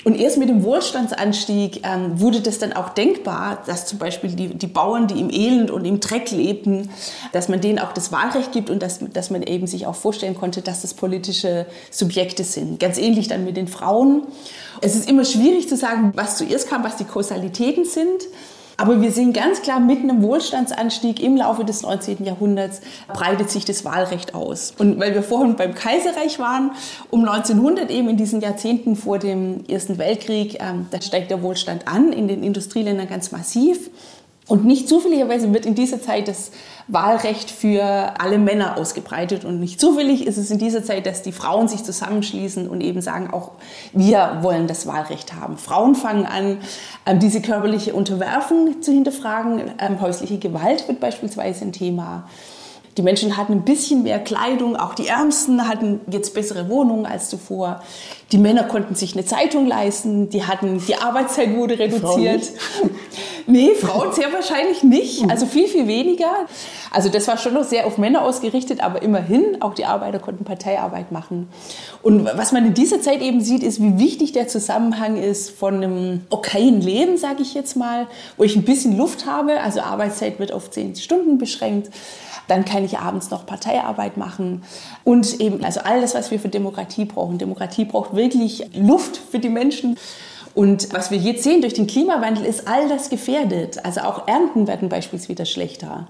Und 0.04 0.18
erst 0.18 0.38
mit 0.38 0.48
dem 0.48 0.62
Wohlstandsanstieg 0.62 1.82
ähm, 1.84 2.20
wurde 2.20 2.40
das 2.40 2.58
dann 2.58 2.72
auch 2.72 2.90
denkbar, 2.90 3.62
dass 3.66 3.86
zum 3.86 3.98
Beispiel 3.98 4.30
die, 4.30 4.54
die 4.54 4.66
Bauern, 4.66 5.08
die 5.08 5.20
im 5.20 5.28
Elend 5.28 5.70
und 5.70 5.84
im 5.84 5.98
Dreck 5.98 6.30
lebten, 6.30 6.90
dass 7.32 7.48
man 7.48 7.60
denen 7.60 7.78
auch 7.78 7.92
das 7.92 8.12
Wahlrecht 8.12 8.52
gibt 8.52 8.70
und 8.70 8.80
dass, 8.80 9.00
dass 9.12 9.30
man 9.30 9.42
eben 9.42 9.66
sich 9.66 9.86
auch 9.86 9.96
vorstellen 9.96 10.34
konnte, 10.34 10.62
dass 10.62 10.82
das 10.82 10.94
politische 10.94 11.66
Subjekte 11.90 12.44
sind. 12.44 12.78
Ganz 12.78 12.96
ähnlich 12.96 13.28
dann 13.28 13.44
mit 13.44 13.56
den 13.56 13.66
Frauen. 13.66 14.22
Es 14.80 14.94
ist 14.94 15.10
immer 15.10 15.24
schwierig 15.24 15.68
zu 15.68 15.76
sagen, 15.76 16.12
was 16.14 16.36
zuerst 16.36 16.68
kam, 16.68 16.84
was 16.84 16.96
die 16.96 17.04
Kausalitäten 17.04 17.84
sind. 17.84 18.22
Aber 18.80 19.02
wir 19.02 19.10
sehen 19.10 19.32
ganz 19.32 19.60
klar, 19.60 19.80
mit 19.80 19.98
einem 19.98 20.22
Wohlstandsanstieg 20.22 21.20
im 21.20 21.36
Laufe 21.36 21.64
des 21.64 21.82
19. 21.82 22.24
Jahrhunderts 22.24 22.80
breitet 23.12 23.50
sich 23.50 23.64
das 23.64 23.84
Wahlrecht 23.84 24.36
aus. 24.36 24.72
Und 24.78 25.00
weil 25.00 25.14
wir 25.14 25.24
vorhin 25.24 25.56
beim 25.56 25.74
Kaiserreich 25.74 26.38
waren, 26.38 26.70
um 27.10 27.28
1900 27.28 27.90
eben 27.90 28.08
in 28.08 28.16
diesen 28.16 28.40
Jahrzehnten 28.40 28.94
vor 28.94 29.18
dem 29.18 29.64
Ersten 29.66 29.98
Weltkrieg, 29.98 30.58
ähm, 30.60 30.86
da 30.92 31.02
steigt 31.02 31.32
der 31.32 31.42
Wohlstand 31.42 31.88
an, 31.88 32.12
in 32.12 32.28
den 32.28 32.44
Industrieländern 32.44 33.08
ganz 33.08 33.32
massiv. 33.32 33.90
Und 34.48 34.64
nicht 34.64 34.88
zufälligerweise 34.88 35.52
wird 35.52 35.66
in 35.66 35.74
dieser 35.74 36.00
Zeit 36.00 36.26
das 36.26 36.50
Wahlrecht 36.88 37.50
für 37.50 37.82
alle 38.18 38.38
Männer 38.38 38.78
ausgebreitet. 38.78 39.44
Und 39.44 39.60
nicht 39.60 39.78
zufällig 39.78 40.26
ist 40.26 40.38
es 40.38 40.50
in 40.50 40.58
dieser 40.58 40.82
Zeit, 40.82 41.04
dass 41.04 41.20
die 41.20 41.32
Frauen 41.32 41.68
sich 41.68 41.84
zusammenschließen 41.84 42.66
und 42.66 42.80
eben 42.80 43.02
sagen, 43.02 43.30
auch 43.30 43.52
wir 43.92 44.38
wollen 44.40 44.66
das 44.66 44.86
Wahlrecht 44.86 45.34
haben. 45.34 45.58
Frauen 45.58 45.94
fangen 45.94 46.24
an, 46.24 46.58
ähm, 47.04 47.20
diese 47.20 47.42
körperliche 47.42 47.92
Unterwerfung 47.92 48.80
zu 48.80 48.90
hinterfragen. 48.90 49.70
Ähm, 49.78 50.00
häusliche 50.00 50.38
Gewalt 50.38 50.88
wird 50.88 50.98
beispielsweise 50.98 51.66
ein 51.66 51.72
Thema. 51.72 52.26
Die 52.96 53.02
Menschen 53.02 53.36
hatten 53.36 53.52
ein 53.52 53.64
bisschen 53.64 54.02
mehr 54.02 54.18
Kleidung, 54.18 54.74
auch 54.74 54.94
die 54.94 55.06
Ärmsten 55.06 55.68
hatten 55.68 56.00
jetzt 56.10 56.34
bessere 56.34 56.68
Wohnungen 56.68 57.06
als 57.06 57.28
zuvor. 57.28 57.80
Die 58.32 58.38
Männer 58.38 58.64
konnten 58.64 58.96
sich 58.96 59.14
eine 59.14 59.24
Zeitung 59.24 59.68
leisten, 59.68 60.30
die 60.30 60.44
hatten, 60.44 60.82
die 60.84 60.96
Arbeitszeit 60.96 61.54
wurde 61.54 61.78
reduziert. 61.78 62.50
Nee, 63.50 63.74
Frauen 63.74 64.12
sehr 64.12 64.30
wahrscheinlich 64.30 64.82
nicht, 64.82 65.30
also 65.30 65.46
viel, 65.46 65.68
viel 65.68 65.86
weniger. 65.86 66.30
Also 66.90 67.08
das 67.08 67.26
war 67.28 67.38
schon 67.38 67.54
noch 67.54 67.64
sehr 67.64 67.86
auf 67.86 67.96
Männer 67.96 68.20
ausgerichtet, 68.20 68.84
aber 68.84 69.00
immerhin, 69.00 69.62
auch 69.62 69.72
die 69.72 69.86
Arbeiter 69.86 70.18
konnten 70.18 70.44
Parteiarbeit 70.44 71.12
machen. 71.12 71.48
Und 72.02 72.26
was 72.26 72.52
man 72.52 72.66
in 72.66 72.74
dieser 72.74 73.00
Zeit 73.00 73.22
eben 73.22 73.40
sieht, 73.40 73.62
ist, 73.62 73.80
wie 73.80 73.98
wichtig 73.98 74.32
der 74.32 74.48
Zusammenhang 74.48 75.16
ist 75.16 75.48
von 75.48 75.76
einem 75.76 76.26
okayen 76.28 76.82
Leben, 76.82 77.16
sage 77.16 77.40
ich 77.40 77.54
jetzt 77.54 77.74
mal, 77.74 78.06
wo 78.36 78.44
ich 78.44 78.54
ein 78.54 78.64
bisschen 78.64 78.98
Luft 78.98 79.24
habe, 79.24 79.62
also 79.62 79.80
Arbeitszeit 79.80 80.38
wird 80.38 80.52
auf 80.52 80.70
zehn 80.70 80.94
Stunden 80.94 81.38
beschränkt 81.38 81.88
dann 82.48 82.64
kann 82.64 82.82
ich 82.82 82.98
abends 82.98 83.30
noch 83.30 83.44
Parteiarbeit 83.44 84.16
machen 84.16 84.62
und 85.04 85.38
eben, 85.38 85.62
also 85.64 85.80
all 85.80 86.00
das, 86.00 86.14
was 86.14 86.30
wir 86.30 86.40
für 86.40 86.48
Demokratie 86.48 87.04
brauchen. 87.04 87.36
Demokratie 87.36 87.84
braucht 87.84 88.16
wirklich 88.16 88.64
Luft 88.74 89.20
für 89.30 89.38
die 89.38 89.50
Menschen. 89.50 89.98
Und 90.58 90.92
was 90.92 91.12
wir 91.12 91.18
jetzt 91.18 91.44
sehen 91.44 91.60
durch 91.60 91.74
den 91.74 91.86
Klimawandel 91.86 92.44
ist 92.44 92.66
all 92.66 92.88
das 92.88 93.10
gefährdet. 93.10 93.84
Also 93.84 94.00
auch 94.00 94.26
Ernten 94.26 94.66
werden 94.66 94.88
beispielsweise 94.88 95.28
wieder 95.28 95.44
schlechter. 95.44 96.08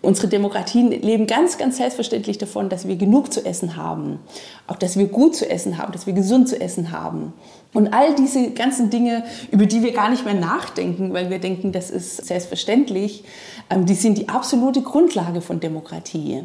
Unsere 0.00 0.26
Demokratien 0.26 0.90
leben 0.90 1.26
ganz, 1.26 1.58
ganz 1.58 1.76
selbstverständlich 1.76 2.38
davon, 2.38 2.70
dass 2.70 2.88
wir 2.88 2.96
genug 2.96 3.30
zu 3.30 3.44
essen 3.44 3.76
haben, 3.76 4.18
auch 4.66 4.76
dass 4.76 4.96
wir 4.96 5.08
gut 5.08 5.36
zu 5.36 5.50
essen 5.50 5.76
haben, 5.76 5.92
dass 5.92 6.06
wir 6.06 6.14
gesund 6.14 6.48
zu 6.48 6.58
essen 6.58 6.92
haben. 6.92 7.34
Und 7.74 7.92
all 7.92 8.14
diese 8.14 8.52
ganzen 8.52 8.88
Dinge, 8.88 9.24
über 9.50 9.66
die 9.66 9.82
wir 9.82 9.92
gar 9.92 10.08
nicht 10.08 10.24
mehr 10.24 10.32
nachdenken, 10.32 11.12
weil 11.12 11.28
wir 11.28 11.38
denken, 11.38 11.70
das 11.70 11.90
ist 11.90 12.24
selbstverständlich, 12.24 13.24
ähm, 13.68 13.84
die 13.84 13.92
sind 13.92 14.16
die 14.16 14.30
absolute 14.30 14.80
Grundlage 14.80 15.42
von 15.42 15.60
Demokratie. 15.60 16.44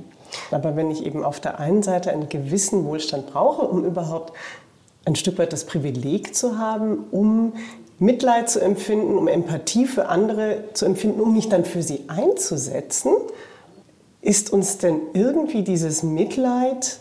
Aber 0.52 0.76
wenn 0.76 0.92
ich 0.92 1.06
eben 1.06 1.24
auf 1.24 1.40
der 1.40 1.58
einen 1.62 1.84
Seite 1.84 2.12
einen 2.12 2.28
gewissen 2.28 2.84
Wohlstand 2.84 3.28
brauche, 3.28 3.62
um 3.62 3.86
überhaupt 3.86 4.34
ein 5.06 5.16
Stück 5.16 5.38
weit 5.38 5.54
das 5.54 5.66
Privileg 5.66 6.36
zu 6.36 6.58
haben, 6.58 7.06
um 7.12 7.54
Mitleid 8.00 8.50
zu 8.50 8.60
empfinden, 8.60 9.18
um 9.18 9.28
Empathie 9.28 9.86
für 9.86 10.08
andere 10.08 10.66
zu 10.74 10.86
empfinden, 10.86 11.22
um 11.22 11.34
mich 11.34 11.48
dann 11.48 11.64
für 11.64 11.82
sie 11.82 12.06
einzusetzen, 12.08 13.14
ist 14.22 14.52
uns 14.52 14.80
denn 14.80 15.00
irgendwie 15.14 15.62
dieses 15.62 16.04
Mitleid 16.04 17.00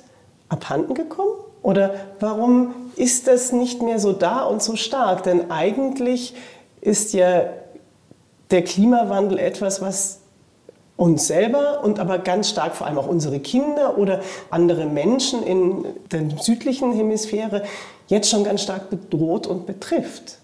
abhanden 0.49 0.95
gekommen? 0.95 1.33
Oder 1.63 1.95
warum 2.21 2.75
ist 2.97 3.27
das 3.27 3.53
nicht 3.53 3.83
mehr 3.83 3.99
so 3.99 4.13
da 4.13 4.45
und 4.45 4.63
so 4.63 4.77
stark? 4.77 5.23
Denn 5.23 5.51
eigentlich 5.51 6.35
ist 6.83 7.15
ja 7.15 7.45
der 8.51 8.63
Klimawandel 8.63 9.39
etwas, 9.39 9.81
was 9.81 10.21
uns 10.97 11.27
selber 11.27 11.83
und 11.83 11.99
aber 11.99 12.19
ganz 12.19 12.51
stark 12.51 12.77
vor 12.77 12.87
allem 12.87 12.99
auch 12.99 13.09
unsere 13.09 13.41
Kinder 13.41 13.99
oder 13.99 14.21
andere 14.51 14.87
Menschen 14.87 15.43
in 15.43 15.87
der 16.13 16.39
südlichen 16.39 16.93
Hemisphäre 16.93 17.65
jetzt 18.09 18.31
schon 18.31 18.45
ganz 18.45 18.63
stark 18.63 18.91
bedroht 18.91 19.47
und 19.47 19.67
betrifft. 19.67 20.39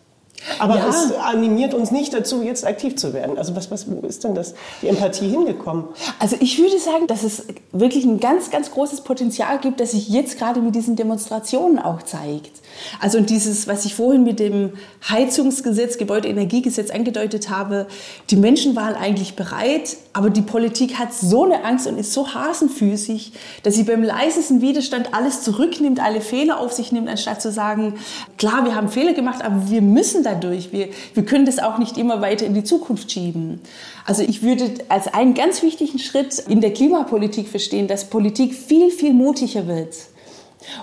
Aber 0.59 0.77
ja. 0.77 0.89
es 0.89 1.13
animiert 1.13 1.75
uns 1.75 1.91
nicht 1.91 2.13
dazu, 2.15 2.43
jetzt 2.43 2.67
aktiv 2.67 2.97
zu 2.97 3.13
werden. 3.13 3.39
Also 3.39 3.55
was, 3.57 3.71
was, 3.71 3.87
wo 3.91 4.07
ist 4.07 4.25
denn 4.25 4.35
das, 4.35 4.55
die 4.83 4.89
Empathie 4.89 5.29
hingekommen? 5.29 5.85
Also 6.19 6.37
ich 6.41 6.59
würde 6.59 6.79
sagen, 6.79 7.07
dass 7.07 7.23
es 7.23 7.45
wirklich 7.73 8.05
ein 8.05 8.21
ganz, 8.21 8.51
ganz 8.51 8.71
großes 8.71 9.03
Potenzial 9.03 9.59
gibt, 9.59 9.81
das 9.81 9.93
sich 9.93 10.09
jetzt 10.09 10.39
gerade 10.39 10.61
mit 10.61 10.75
diesen 10.75 10.97
Demonstrationen 10.97 11.79
auch 11.79 12.03
zeigt. 12.03 12.53
Also 13.01 13.21
dieses, 13.21 13.69
was 13.69 13.85
ich 13.85 13.95
vorhin 13.95 14.25
mit 14.25 14.41
dem 14.41 14.73
Heizungsgesetz, 15.09 15.99
Gebäudeenergiegesetz 15.99 16.91
angedeutet 16.91 17.51
habe, 17.51 17.87
die 18.31 18.37
Menschen 18.37 18.77
waren 18.77 18.95
eigentlich 18.95 19.37
bereit, 19.37 19.97
aber 20.13 20.31
die 20.31 20.43
Politik 20.43 20.99
hat 20.99 21.13
so 21.13 21.45
eine 21.45 21.65
Angst 21.65 21.87
und 21.87 21.99
ist 21.99 22.13
so 22.13 22.35
hasenfüßig, 22.35 23.33
dass 23.63 23.75
sie 23.75 23.85
beim 23.85 24.03
leisesten 24.03 24.61
Widerstand 24.61 25.15
alles 25.15 25.43
zurücknimmt, 25.43 26.01
alle 26.01 26.21
Fehler 26.21 26.61
auf 26.61 26.73
sich 26.73 26.93
nimmt, 26.93 27.09
anstatt 27.09 27.43
zu 27.43 27.51
sagen, 27.53 27.95
klar, 28.39 28.65
wir 28.65 28.75
haben 28.75 28.89
Fehler 28.89 29.13
gemacht, 29.13 29.43
aber 29.45 29.71
wir 29.71 29.83
müssen 29.83 30.23
dadurch, 30.31 30.73
wir, 30.73 30.89
wir 31.15 31.25
können 31.25 31.47
das 31.47 31.59
auch 31.59 31.79
nicht 31.79 31.99
immer 31.99 32.21
weiter 32.21 32.47
in 32.47 32.55
die 32.55 32.65
Zukunft 32.65 33.11
schieben. 33.11 33.61
Also 34.05 34.23
ich 34.23 34.43
würde 34.43 34.71
als 34.89 35.09
einen 35.09 35.35
ganz 35.35 35.63
wichtigen 35.63 35.99
Schritt 35.99 36.39
in 36.39 36.61
der 36.61 36.73
Klimapolitik 36.73 37.49
verstehen, 37.49 37.89
dass 37.89 38.11
Politik 38.11 38.55
viel, 38.55 38.91
viel 38.91 39.13
mutiger 39.13 39.67
wird 39.67 39.95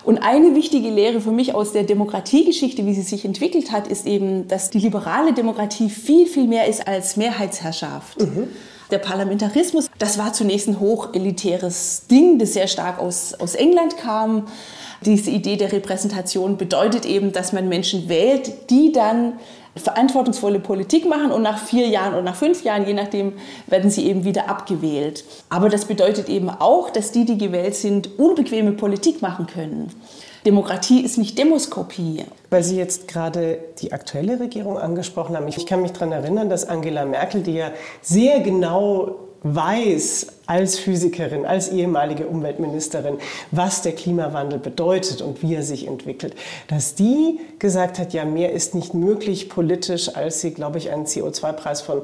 und 0.04 0.20
eine 0.20 0.56
wichtige 0.56 0.90
Lehre 0.90 1.22
für 1.22 1.32
mich 1.32 1.54
aus 1.54 1.72
der 1.72 1.84
Demokratiegeschichte, 1.84 2.86
wie 2.86 2.94
sie 2.94 3.02
sich 3.02 3.26
entwickelt 3.26 3.72
hat, 3.72 3.88
ist 3.88 4.06
eben, 4.06 4.48
dass 4.48 4.70
die 4.70 4.80
liberale 4.80 5.34
Demokratie 5.34 5.90
viel, 5.90 6.26
viel 6.26 6.48
mehr 6.48 6.68
ist 6.68 6.88
als 6.88 7.18
Mehrheitsherrschaft. 7.18 8.20
Mhm. 8.20 8.48
Der 8.90 9.00
Parlamentarismus, 9.00 9.90
das 10.00 10.18
war 10.18 10.34
zunächst 10.34 10.68
ein 10.70 10.80
hochelitäres 10.80 12.04
Ding, 12.10 12.40
das 12.40 12.54
sehr 12.54 12.68
stark 12.68 13.00
aus, 13.00 13.34
aus 13.34 13.54
England 13.54 13.98
kam. 13.98 14.48
Diese 15.06 15.30
Idee 15.30 15.58
der 15.58 15.72
Repräsentation 15.72 16.58
bedeutet 16.58 17.06
eben, 17.06 17.32
dass 17.32 17.54
man 17.54 17.70
Menschen 17.70 18.10
wählt, 18.10 18.70
die 18.70 18.92
dann 18.92 19.34
verantwortungsvolle 19.76 20.60
Politik 20.60 21.08
machen 21.08 21.32
und 21.32 21.42
nach 21.42 21.60
vier 21.60 21.88
Jahren 21.88 22.14
oder 22.14 22.24
nach 22.24 22.36
fünf 22.36 22.64
Jahren, 22.64 22.88
je 22.88 22.94
nachdem, 22.94 23.34
werden 23.68 23.90
sie 23.90 24.08
eben 24.08 24.24
wieder 24.24 24.50
abgewählt. 24.50 25.24
Aber 25.50 25.70
das 25.70 25.86
bedeutet 25.86 26.30
eben 26.30 26.50
auch, 26.50 26.90
dass 26.90 27.12
die, 27.12 27.26
die 27.26 27.38
gewählt 27.38 27.76
sind, 27.76 28.18
unbequeme 28.18 28.72
Politik 28.72 29.22
machen 29.22 29.48
können. 29.48 29.92
Demokratie 30.46 31.02
ist 31.02 31.18
nicht 31.18 31.38
Demoskopie. 31.38 32.24
Weil 32.50 32.64
Sie 32.64 32.78
jetzt 32.78 33.08
gerade 33.10 33.60
die 33.82 33.92
aktuelle 33.92 34.40
Regierung 34.40 34.78
angesprochen 34.78 35.36
haben. 35.36 35.48
Ich 35.48 35.66
kann 35.66 35.82
mich 35.82 35.92
daran 35.92 36.14
erinnern, 36.14 36.50
dass 36.50 36.70
Angela 36.70 37.06
Merkel, 37.06 37.42
die 37.44 37.56
ja 37.56 37.72
sehr 38.02 38.40
genau 38.40 39.27
weiß 39.44 40.28
als 40.46 40.80
Physikerin, 40.80 41.46
als 41.46 41.70
ehemalige 41.70 42.28
Umweltministerin, 42.28 43.18
was 43.52 43.82
der 43.82 43.94
Klimawandel 43.94 44.60
bedeutet 44.60 45.22
und 45.22 45.42
wie 45.42 45.56
er 45.56 45.64
sich 45.64 45.88
entwickelt, 45.88 46.36
dass 46.68 46.96
die 46.96 47.40
gesagt 47.60 48.00
hat, 48.00 48.14
ja, 48.14 48.26
mehr 48.26 48.54
ist 48.54 48.76
nicht 48.76 48.94
möglich 48.94 49.50
politisch, 49.50 50.16
als 50.16 50.42
sie, 50.42 50.52
glaube 50.52 50.78
ich, 50.78 50.92
einen 50.92 51.06
CO2-Preis 51.06 51.82
von 51.82 52.02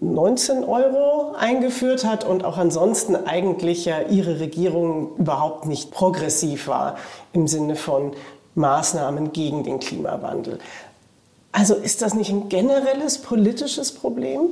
19 0.00 0.64
Euro 0.64 1.34
eingeführt 1.38 2.04
hat 2.04 2.24
und 2.24 2.44
auch 2.44 2.58
ansonsten 2.58 3.14
eigentlich 3.14 3.84
ja 3.84 4.00
ihre 4.02 4.40
Regierung 4.40 5.16
überhaupt 5.18 5.66
nicht 5.66 5.90
progressiv 5.90 6.66
war 6.66 6.96
im 7.32 7.46
Sinne 7.46 7.76
von 7.76 8.12
Maßnahmen 8.54 9.32
gegen 9.32 9.62
den 9.62 9.78
Klimawandel. 9.78 10.58
Also 11.52 11.74
ist 11.74 12.02
das 12.02 12.14
nicht 12.14 12.30
ein 12.30 12.48
generelles 12.48 13.18
politisches 13.18 13.92
Problem? 13.92 14.50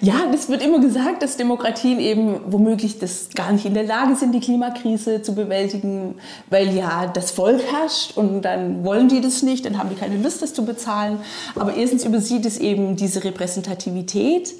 Ja, 0.00 0.26
das 0.30 0.48
wird 0.48 0.62
immer 0.62 0.80
gesagt, 0.80 1.22
dass 1.22 1.36
Demokratien 1.36 1.98
eben 1.98 2.40
womöglich 2.46 2.98
das 2.98 3.30
gar 3.34 3.52
nicht 3.52 3.64
in 3.64 3.74
der 3.74 3.84
Lage 3.84 4.16
sind, 4.16 4.34
die 4.34 4.40
Klimakrise 4.40 5.22
zu 5.22 5.34
bewältigen, 5.34 6.16
weil 6.50 6.74
ja 6.74 7.06
das 7.06 7.30
Volk 7.30 7.62
herrscht 7.72 8.16
und 8.16 8.42
dann 8.42 8.84
wollen 8.84 9.08
die 9.08 9.20
das 9.20 9.42
nicht, 9.42 9.64
dann 9.64 9.78
haben 9.78 9.88
die 9.88 9.94
keine 9.94 10.18
Lust, 10.18 10.42
das 10.42 10.52
zu 10.52 10.64
bezahlen. 10.64 11.18
Aber 11.54 11.74
erstens 11.74 12.04
übersieht 12.04 12.44
es 12.44 12.58
eben 12.58 12.96
diese 12.96 13.24
Repräsentativität 13.24 14.54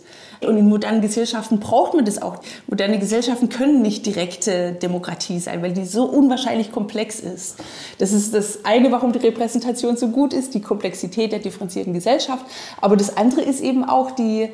und 0.46 0.56
in 0.56 0.68
modernen 0.68 1.00
Gesellschaften 1.00 1.60
braucht 1.60 1.94
man 1.94 2.04
das 2.04 2.20
auch. 2.20 2.36
Moderne 2.66 2.98
Gesellschaften 2.98 3.48
können 3.48 3.82
nicht 3.82 4.06
direkte 4.06 4.72
Demokratie 4.72 5.38
sein, 5.38 5.62
weil 5.62 5.72
die 5.72 5.84
so 5.84 6.04
unwahrscheinlich 6.04 6.72
komplex 6.72 7.20
ist. 7.20 7.56
Das 7.98 8.12
ist 8.12 8.34
das 8.34 8.64
eine, 8.64 8.90
warum 8.90 9.12
die 9.12 9.20
Repräsentation 9.20 9.96
so 9.96 10.08
gut 10.08 10.32
ist, 10.32 10.54
die 10.54 10.60
Komplexität 10.60 11.32
der 11.32 11.38
differenzierten 11.38 11.92
Gesellschaft. 11.92 12.44
Aber 12.80 12.96
das 12.96 13.16
andere 13.16 13.42
ist 13.42 13.60
eben 13.60 13.84
auch 13.84 14.10
die, 14.10 14.48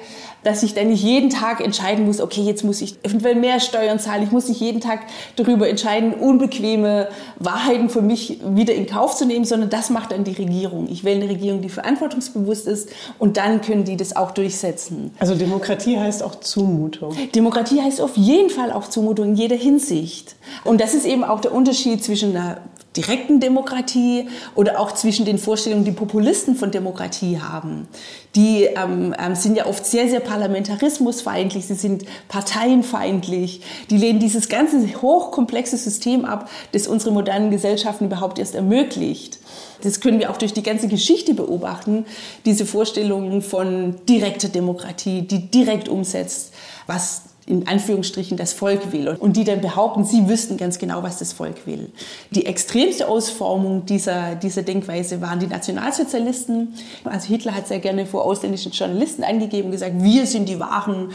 dass 0.45 0.63
ich 0.63 0.75
dann 0.75 0.89
nicht 0.89 1.03
jeden 1.03 1.31
Tag 1.31 1.61
entscheiden 1.61 2.07
muss, 2.07 2.21
okay, 2.21 2.43
jetzt 2.43 2.65
muss 2.65 2.81
ich 2.81 2.97
eventuell 3.03 3.35
mehr 3.35 3.61
Steuern 3.61 3.99
zahlen. 3.99 4.23
Ich 4.23 4.31
muss 4.31 4.49
nicht 4.49 4.61
jeden 4.61 4.81
Tag 4.81 5.01
darüber 5.37 5.69
entscheiden, 5.69 6.15
unbequeme 6.15 7.09
Wahrheiten 7.39 7.89
für 7.89 8.03
mich 8.03 8.41
wieder 8.45 8.75
in 8.75 8.87
Kauf 8.87 9.17
zu 9.17 9.27
nehmen, 9.27 9.45
sondern 9.45 9.71
das 9.71 9.91
macht 9.91 10.13
dann 10.13 10.25
die 10.25 10.33
Regierung. 10.33 10.89
Ich 10.91 11.05
wähle 11.05 11.23
eine 11.23 11.31
Regierung, 11.31 11.61
die 11.61 11.69
verantwortungsbewusst 11.69 12.67
ist 12.67 12.91
und 13.19 13.37
dann 13.37 13.61
können 13.61 13.85
die 13.85 13.97
das 13.97 14.17
auch 14.17 14.31
durchsetzen. 14.31 15.13
Also 15.19 15.35
Demokratie 15.35 15.99
heißt 15.99 16.23
auch 16.23 16.37
Zumutung. 16.37 17.17
Demokratie 17.35 17.81
heißt 17.81 18.01
auf 18.01 18.17
jeden 18.17 18.51
Fall 18.51 18.73
auch 18.73 18.89
Zumutung 18.89 19.31
in 19.31 19.35
jeder 19.35 19.57
Hinsicht. 19.57 20.37
Und 20.65 20.81
das 20.81 20.95
ist 20.95 21.07
eben 21.07 21.25
auch 21.25 21.41
der 21.41 21.53
Unterschied 21.53 22.03
zwischen 22.03 22.37
einer 22.37 22.59
direkten 22.99 23.39
Demokratie 23.39 24.29
oder 24.57 24.81
auch 24.81 24.93
zwischen 24.93 25.25
den 25.25 25.39
Vorstellungen, 25.39 25.85
die 25.85 25.93
Populisten 25.93 26.57
von 26.57 26.73
Demokratie 26.73 27.41
haben. 27.41 27.87
Die 28.35 28.65
ähm, 28.65 29.15
ähm, 29.19 29.35
sind 29.37 29.57
ja 29.57 29.67
oft 29.67 29.87
sehr, 29.87 30.09
sehr 30.09 30.21
parlamentarismusfeindlich, 30.21 31.67
sie 31.67 31.75
sind 31.75 32.05
parteienfeindlich, 32.27 33.63
die 33.89 33.97
lehnen 33.97 34.19
dieses 34.19 34.49
ganze 34.49 34.79
hochkomplexe 35.01 35.77
System 35.77 36.25
ab, 36.25 36.51
das 36.73 36.89
unsere 36.89 37.13
modernen 37.13 37.51
Gesellschaften 37.51 38.07
überhaupt 38.07 38.39
erst 38.41 38.57
ermöglicht. 38.57 39.39
Das 39.83 40.01
können 40.01 40.19
wir 40.19 40.31
auch 40.31 40.37
durch 40.37 40.53
die 40.53 40.65
ganze 40.65 40.89
Geschichte 40.89 41.35
beobachten, 41.35 42.05
diese 42.45 42.67
Vorstellungen 42.67 43.43
von 43.43 43.95
direkter 44.09 44.49
Demokratie, 44.49 45.23
die 45.23 45.51
direkt 45.51 45.89
umsetzt, 45.89 46.53
was 46.89 47.28
in 47.49 47.67
Anführungsstrichen 47.67 48.37
das 48.37 48.53
Volk 48.53 48.93
will 48.93 49.09
und 49.09 49.37
die 49.37 49.45
dann 49.45 49.63
behaupten, 49.63 50.05
sie 50.05 50.29
wüssten 50.29 50.59
ganz 50.59 50.79
genau, 50.79 51.03
was 51.03 51.19
das 51.19 51.33
Volk 51.33 51.67
will. 51.67 51.91
Die 52.31 52.45
extremste 52.45 53.09
Ausformung 53.09 53.87
dieser, 53.87 54.35
dieser 54.35 54.63
Denkweise 54.63 55.23
waren 55.23 55.41
die 55.41 55.47
Nationalsozialisten. 55.47 56.75
Also 57.05 57.29
Hitler 57.29 57.55
hat 57.55 57.67
sehr 57.67 57.79
gerne 57.79 58.05
vor 58.05 58.27
ausländischen 58.27 58.73
Journalisten 58.73 59.25
angegeben, 59.25 59.71
gesagt, 59.71 59.95
wir 60.03 60.27
sind 60.27 60.47
die 60.49 60.61
wahren 60.61 61.13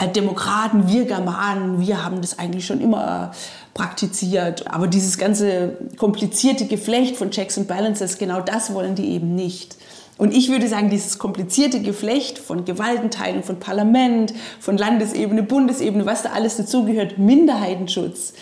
äh, 0.00 0.06
Demokraten, 0.08 0.86
wir 0.86 1.04
Germanen, 1.04 1.80
wir 1.80 2.04
haben 2.04 2.20
das 2.20 2.38
eigentlich 2.38 2.64
schon 2.64 2.80
immer 2.80 3.32
praktiziert. 3.74 4.68
Aber 4.72 4.86
dieses 4.86 5.18
ganze 5.18 5.76
komplizierte 5.96 6.66
Geflecht 6.66 7.16
von 7.16 7.32
Checks 7.32 7.58
and 7.58 7.66
Balances, 7.66 8.18
genau 8.18 8.40
das 8.40 8.72
wollen 8.72 8.94
die 8.94 9.10
eben 9.10 9.34
nicht. 9.34 9.76
Und 10.22 10.32
ich 10.32 10.50
würde 10.50 10.68
sagen, 10.68 10.88
dieses 10.88 11.18
komplizierte 11.18 11.82
Geflecht 11.82 12.38
von 12.38 12.64
Gewaltenteilung, 12.64 13.42
von 13.42 13.58
Parlament, 13.58 14.32
von 14.60 14.78
Landesebene, 14.78 15.42
Bundesebene, 15.42 16.06
was 16.06 16.22
da 16.22 16.30
alles 16.30 16.56
dazugehört, 16.58 17.18
Minderheitenschutz, 17.18 18.32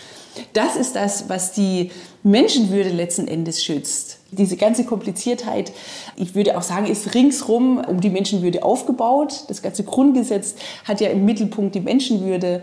das 0.53 0.75
ist 0.75 0.95
das, 0.95 1.27
was 1.27 1.53
die 1.53 1.89
Menschenwürde 2.21 2.91
letzten 2.91 3.27
Endes 3.27 3.63
schützt. 3.63 4.19
Diese 4.29 4.57
ganze 4.57 4.85
Kompliziertheit, 4.85 5.71
ich 6.17 6.35
würde 6.35 6.55
auch 6.55 6.61
sagen, 6.61 6.85
ist 6.85 7.15
ringsrum 7.15 7.79
um 7.79 7.99
die 7.99 8.11
Menschenwürde 8.11 8.61
aufgebaut. 8.61 9.45
Das 9.47 9.63
ganze 9.63 9.83
Grundgesetz 9.83 10.53
hat 10.85 11.01
ja 11.01 11.09
im 11.09 11.25
Mittelpunkt 11.25 11.73
die 11.73 11.81
Menschenwürde. 11.81 12.61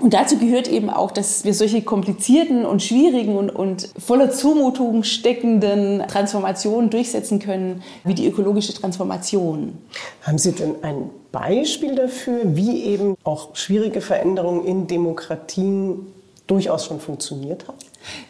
Und 0.00 0.14
dazu 0.14 0.38
gehört 0.38 0.68
eben 0.68 0.88
auch, 0.88 1.10
dass 1.10 1.44
wir 1.44 1.52
solche 1.52 1.82
komplizierten 1.82 2.64
und 2.64 2.82
schwierigen 2.82 3.36
und, 3.36 3.50
und 3.50 3.90
voller 3.98 4.30
Zumutung 4.30 5.02
steckenden 5.02 6.02
Transformationen 6.08 6.88
durchsetzen 6.88 7.38
können, 7.38 7.82
wie 8.04 8.14
die 8.14 8.26
ökologische 8.26 8.72
Transformation. 8.72 9.76
Haben 10.22 10.38
Sie 10.38 10.52
denn 10.52 10.76
ein 10.82 11.10
Beispiel 11.30 11.94
dafür, 11.94 12.40
wie 12.56 12.84
eben 12.84 13.16
auch 13.22 13.54
schwierige 13.54 14.00
Veränderungen 14.00 14.64
in 14.64 14.86
Demokratien 14.86 16.06
durchaus 16.46 16.86
schon 16.86 17.00
funktioniert 17.00 17.66
haben? 17.68 17.78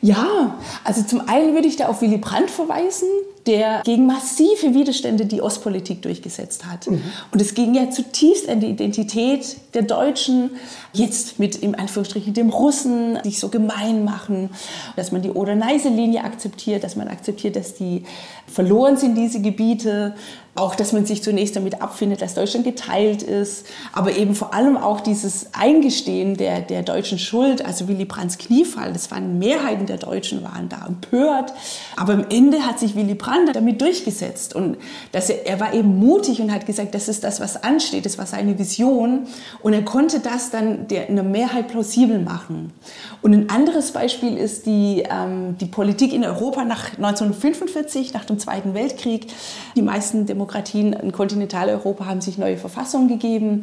Ja, 0.00 0.58
also 0.84 1.02
zum 1.02 1.28
einen 1.28 1.54
würde 1.54 1.66
ich 1.66 1.76
da 1.76 1.86
auf 1.86 2.02
Willy 2.02 2.18
Brandt 2.18 2.50
verweisen, 2.50 3.08
der 3.46 3.82
gegen 3.84 4.06
massive 4.06 4.74
Widerstände 4.74 5.26
die 5.26 5.40
Ostpolitik 5.42 6.02
durchgesetzt 6.02 6.64
hat. 6.66 6.88
Mhm. 6.88 7.02
Und 7.32 7.40
es 7.40 7.54
ging 7.54 7.74
ja 7.74 7.90
zutiefst 7.90 8.48
an 8.48 8.60
die 8.60 8.68
Identität 8.68 9.56
der 9.74 9.82
Deutschen, 9.82 10.50
jetzt 10.92 11.38
mit 11.38 11.56
im 11.56 11.74
Anführungsstrichen 11.74 12.34
dem 12.34 12.50
Russen, 12.50 13.18
sich 13.24 13.40
so 13.40 13.48
gemein 13.48 14.04
machen, 14.04 14.50
dass 14.94 15.10
man 15.10 15.22
die 15.22 15.30
Oder-Neiße-Linie 15.30 16.22
akzeptiert, 16.22 16.84
dass 16.84 16.94
man 16.94 17.08
akzeptiert, 17.08 17.56
dass 17.56 17.74
die 17.74 18.04
verloren 18.46 18.96
sind, 18.96 19.16
diese 19.16 19.40
Gebiete, 19.40 20.14
auch, 20.54 20.74
dass 20.74 20.92
man 20.92 21.06
sich 21.06 21.22
zunächst 21.22 21.56
damit 21.56 21.80
abfindet, 21.80 22.20
dass 22.20 22.34
Deutschland 22.34 22.66
geteilt 22.66 23.22
ist, 23.22 23.66
aber 23.94 24.14
eben 24.16 24.34
vor 24.34 24.52
allem 24.52 24.76
auch 24.76 25.00
dieses 25.00 25.46
Eingestehen 25.54 26.36
der, 26.36 26.60
der 26.60 26.82
deutschen 26.82 27.18
Schuld, 27.18 27.64
also 27.64 27.88
Willy 27.88 28.04
Brandts 28.04 28.36
Kniefall, 28.36 28.92
das 28.92 29.10
waren 29.10 29.38
Mehrheiten 29.38 29.86
der 29.86 29.96
Deutschen, 29.96 30.44
waren 30.44 30.68
da 30.68 30.84
empört, 30.86 31.54
aber 31.96 32.12
am 32.12 32.26
Ende 32.28 32.66
hat 32.66 32.78
sich 32.78 32.94
Willy 32.94 33.14
Brandt 33.14 33.56
damit 33.56 33.80
durchgesetzt 33.80 34.54
und 34.54 34.76
dass 35.12 35.30
er, 35.30 35.46
er 35.46 35.58
war 35.58 35.72
eben 35.72 35.98
mutig 35.98 36.38
und 36.42 36.52
hat 36.52 36.66
gesagt, 36.66 36.94
das 36.94 37.08
ist 37.08 37.24
das, 37.24 37.40
was 37.40 37.62
ansteht, 37.62 38.04
das 38.04 38.18
war 38.18 38.26
seine 38.26 38.58
Vision 38.58 39.26
und 39.62 39.72
er 39.72 39.82
konnte 39.82 40.20
das 40.20 40.50
dann 40.50 40.86
der, 40.88 41.08
in 41.08 41.14
der 41.14 41.24
Mehrheit 41.24 41.68
plausibel 41.68 42.18
machen. 42.18 42.74
Und 43.22 43.32
ein 43.32 43.48
anderes 43.48 43.92
Beispiel 43.92 44.36
ist 44.36 44.66
die, 44.66 45.04
ähm, 45.08 45.56
die 45.58 45.66
Politik 45.66 46.12
in 46.12 46.24
Europa 46.24 46.64
nach 46.64 46.90
1945, 46.98 48.12
nach 48.12 48.26
dem 48.26 48.38
Zweiten 48.38 48.74
Weltkrieg. 48.74 49.28
Die 49.76 49.82
meisten 49.82 50.26
Demokratien 50.26 50.41
Demokratien 50.42 50.92
in 50.92 51.12
Kontinentaleuropa 51.12 52.06
haben 52.06 52.20
sich 52.20 52.36
neue 52.36 52.56
Verfassungen 52.56 53.06
gegeben. 53.06 53.62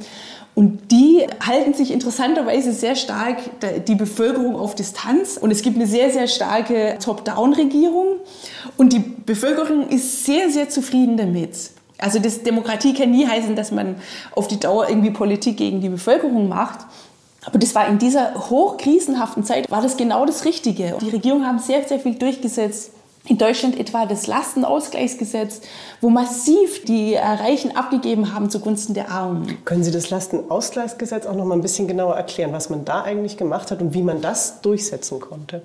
Und 0.56 0.92
die 0.92 1.26
halten 1.46 1.74
sich 1.74 1.92
interessanterweise 1.92 2.72
sehr 2.72 2.96
stark 2.96 3.38
die 3.86 3.96
Bevölkerung 3.96 4.56
auf 4.56 4.76
Distanz. 4.76 5.38
Und 5.38 5.52
es 5.52 5.62
gibt 5.62 5.76
eine 5.76 5.88
sehr, 5.88 6.10
sehr 6.10 6.28
starke 6.28 6.98
Top-Down-Regierung. 7.04 8.16
Und 8.78 8.94
die 8.94 9.00
Bevölkerung 9.00 9.90
ist 9.90 10.26
sehr, 10.26 10.50
sehr 10.50 10.70
zufrieden 10.70 11.18
damit. 11.18 11.72
Also 11.98 12.20
das 12.20 12.44
Demokratie 12.44 12.94
kann 12.94 13.12
nie 13.12 13.28
heißen, 13.28 13.58
dass 13.58 13.72
man 13.72 13.96
auf 14.34 14.48
die 14.48 14.60
Dauer 14.60 14.88
irgendwie 14.88 15.12
Politik 15.12 15.58
gegen 15.58 15.82
die 15.82 15.90
Bevölkerung 15.90 16.48
macht. 16.48 16.80
Aber 17.46 17.60
das 17.60 17.76
war 17.76 17.90
in 17.90 18.00
dieser 18.00 18.50
hochkrisenhaften 18.50 19.44
Zeit, 19.44 19.70
war 19.70 19.82
das 19.82 19.98
genau 19.98 20.26
das 20.26 20.46
Richtige. 20.46 20.96
Die 21.02 21.10
Regierungen 21.10 21.46
haben 21.46 21.60
sehr, 21.60 21.86
sehr 21.86 22.00
viel 22.00 22.16
durchgesetzt 22.16 22.92
in 23.26 23.38
Deutschland 23.38 23.80
etwa 23.80 24.06
das 24.06 24.28
Lastenausgleichsgesetz, 24.28 25.62
wo 26.02 26.10
massiv 26.10 26.86
die 26.86 27.16
Reichen 27.16 27.76
abgegeben 27.76 28.34
haben 28.34 28.50
zugunsten 28.50 28.94
der 28.94 29.12
Armen. 29.12 29.64
Können 29.66 29.84
Sie 29.84 29.92
das 29.92 30.10
Lastenausgleichsgesetz 30.10 31.26
auch 31.26 31.36
noch 31.36 31.46
mal 31.46 31.56
ein 31.56 31.62
bisschen 31.62 31.88
genauer 31.88 32.16
erklären, 32.16 32.54
was 32.54 32.70
man 32.70 32.86
da 32.86 33.04
eigentlich 33.04 33.38
gemacht 33.38 33.72
hat 33.72 33.82
und 33.82 33.94
wie 33.94 34.04
man 34.04 34.22
das 34.22 34.62
durchsetzen 34.62 35.20
konnte? 35.20 35.62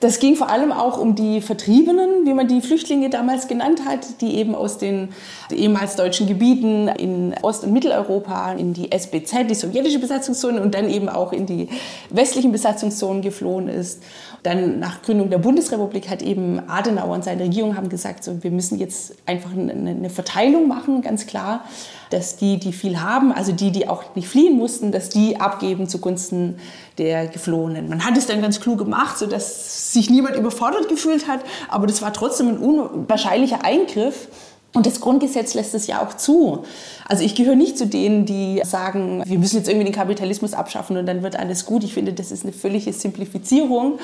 Das 0.00 0.18
ging 0.18 0.36
vor 0.36 0.50
allem 0.50 0.72
auch 0.72 0.98
um 0.98 1.14
die 1.14 1.40
Vertriebenen, 1.40 2.26
wie 2.26 2.34
man 2.34 2.48
die 2.48 2.60
Flüchtlinge 2.60 3.08
damals 3.08 3.48
genannt 3.48 3.82
hat, 3.86 4.20
die 4.20 4.36
eben 4.36 4.54
aus 4.54 4.76
den 4.76 5.08
ehemals 5.50 5.96
deutschen 5.96 6.26
Gebieten 6.26 6.88
in 6.88 7.34
Ost- 7.40 7.64
und 7.64 7.72
Mitteleuropa 7.72 8.52
in 8.52 8.74
die 8.74 8.92
SBZ, 8.92 9.48
die 9.48 9.54
sowjetische 9.54 9.98
Besatzungszone 9.98 10.60
und 10.60 10.74
dann 10.74 10.90
eben 10.90 11.08
auch 11.08 11.32
in 11.32 11.46
die 11.46 11.68
westlichen 12.10 12.52
Besatzungszonen 12.52 13.22
geflohen 13.22 13.68
ist. 13.68 14.02
Dann 14.46 14.78
nach 14.78 15.02
Gründung 15.02 15.28
der 15.28 15.38
Bundesrepublik 15.38 16.08
hat 16.08 16.22
eben 16.22 16.60
Adenauer 16.68 17.14
und 17.16 17.24
seine 17.24 17.42
Regierung 17.42 17.76
haben 17.76 17.88
gesagt, 17.88 18.22
so, 18.22 18.44
wir 18.44 18.52
müssen 18.52 18.78
jetzt 18.78 19.16
einfach 19.26 19.50
eine, 19.50 19.72
eine 19.72 20.08
Verteilung 20.08 20.68
machen, 20.68 21.02
ganz 21.02 21.26
klar, 21.26 21.64
dass 22.10 22.36
die, 22.36 22.56
die 22.56 22.72
viel 22.72 23.00
haben, 23.00 23.32
also 23.32 23.50
die, 23.50 23.72
die 23.72 23.88
auch 23.88 24.14
nicht 24.14 24.28
fliehen 24.28 24.56
mussten, 24.56 24.92
dass 24.92 25.08
die 25.08 25.40
abgeben 25.40 25.88
zugunsten 25.88 26.60
der 26.96 27.26
Geflohenen. 27.26 27.88
Man 27.88 28.04
hat 28.04 28.16
es 28.16 28.26
dann 28.26 28.40
ganz 28.40 28.60
klug 28.60 28.78
gemacht, 28.78 29.18
sodass 29.18 29.92
sich 29.92 30.10
niemand 30.10 30.36
überfordert 30.36 30.88
gefühlt 30.88 31.26
hat, 31.26 31.40
aber 31.68 31.88
das 31.88 32.00
war 32.00 32.12
trotzdem 32.12 32.46
ein 32.46 32.58
unwahrscheinlicher 32.58 33.64
Eingriff 33.64 34.28
und 34.76 34.84
das 34.84 35.00
Grundgesetz 35.00 35.54
lässt 35.54 35.74
es 35.74 35.86
ja 35.86 36.06
auch 36.06 36.14
zu. 36.14 36.64
Also 37.08 37.24
ich 37.24 37.34
gehöre 37.34 37.56
nicht 37.56 37.78
zu 37.78 37.86
denen, 37.86 38.26
die 38.26 38.60
sagen, 38.62 39.22
wir 39.24 39.38
müssen 39.38 39.56
jetzt 39.56 39.68
irgendwie 39.68 39.86
den 39.86 39.94
Kapitalismus 39.94 40.52
abschaffen 40.52 40.98
und 40.98 41.06
dann 41.06 41.22
wird 41.22 41.34
alles 41.34 41.64
gut. 41.64 41.82
Ich 41.82 41.94
finde, 41.94 42.12
das 42.12 42.30
ist 42.30 42.42
eine 42.42 42.52
völlige 42.52 42.92
Simplifizierung. 42.92 43.98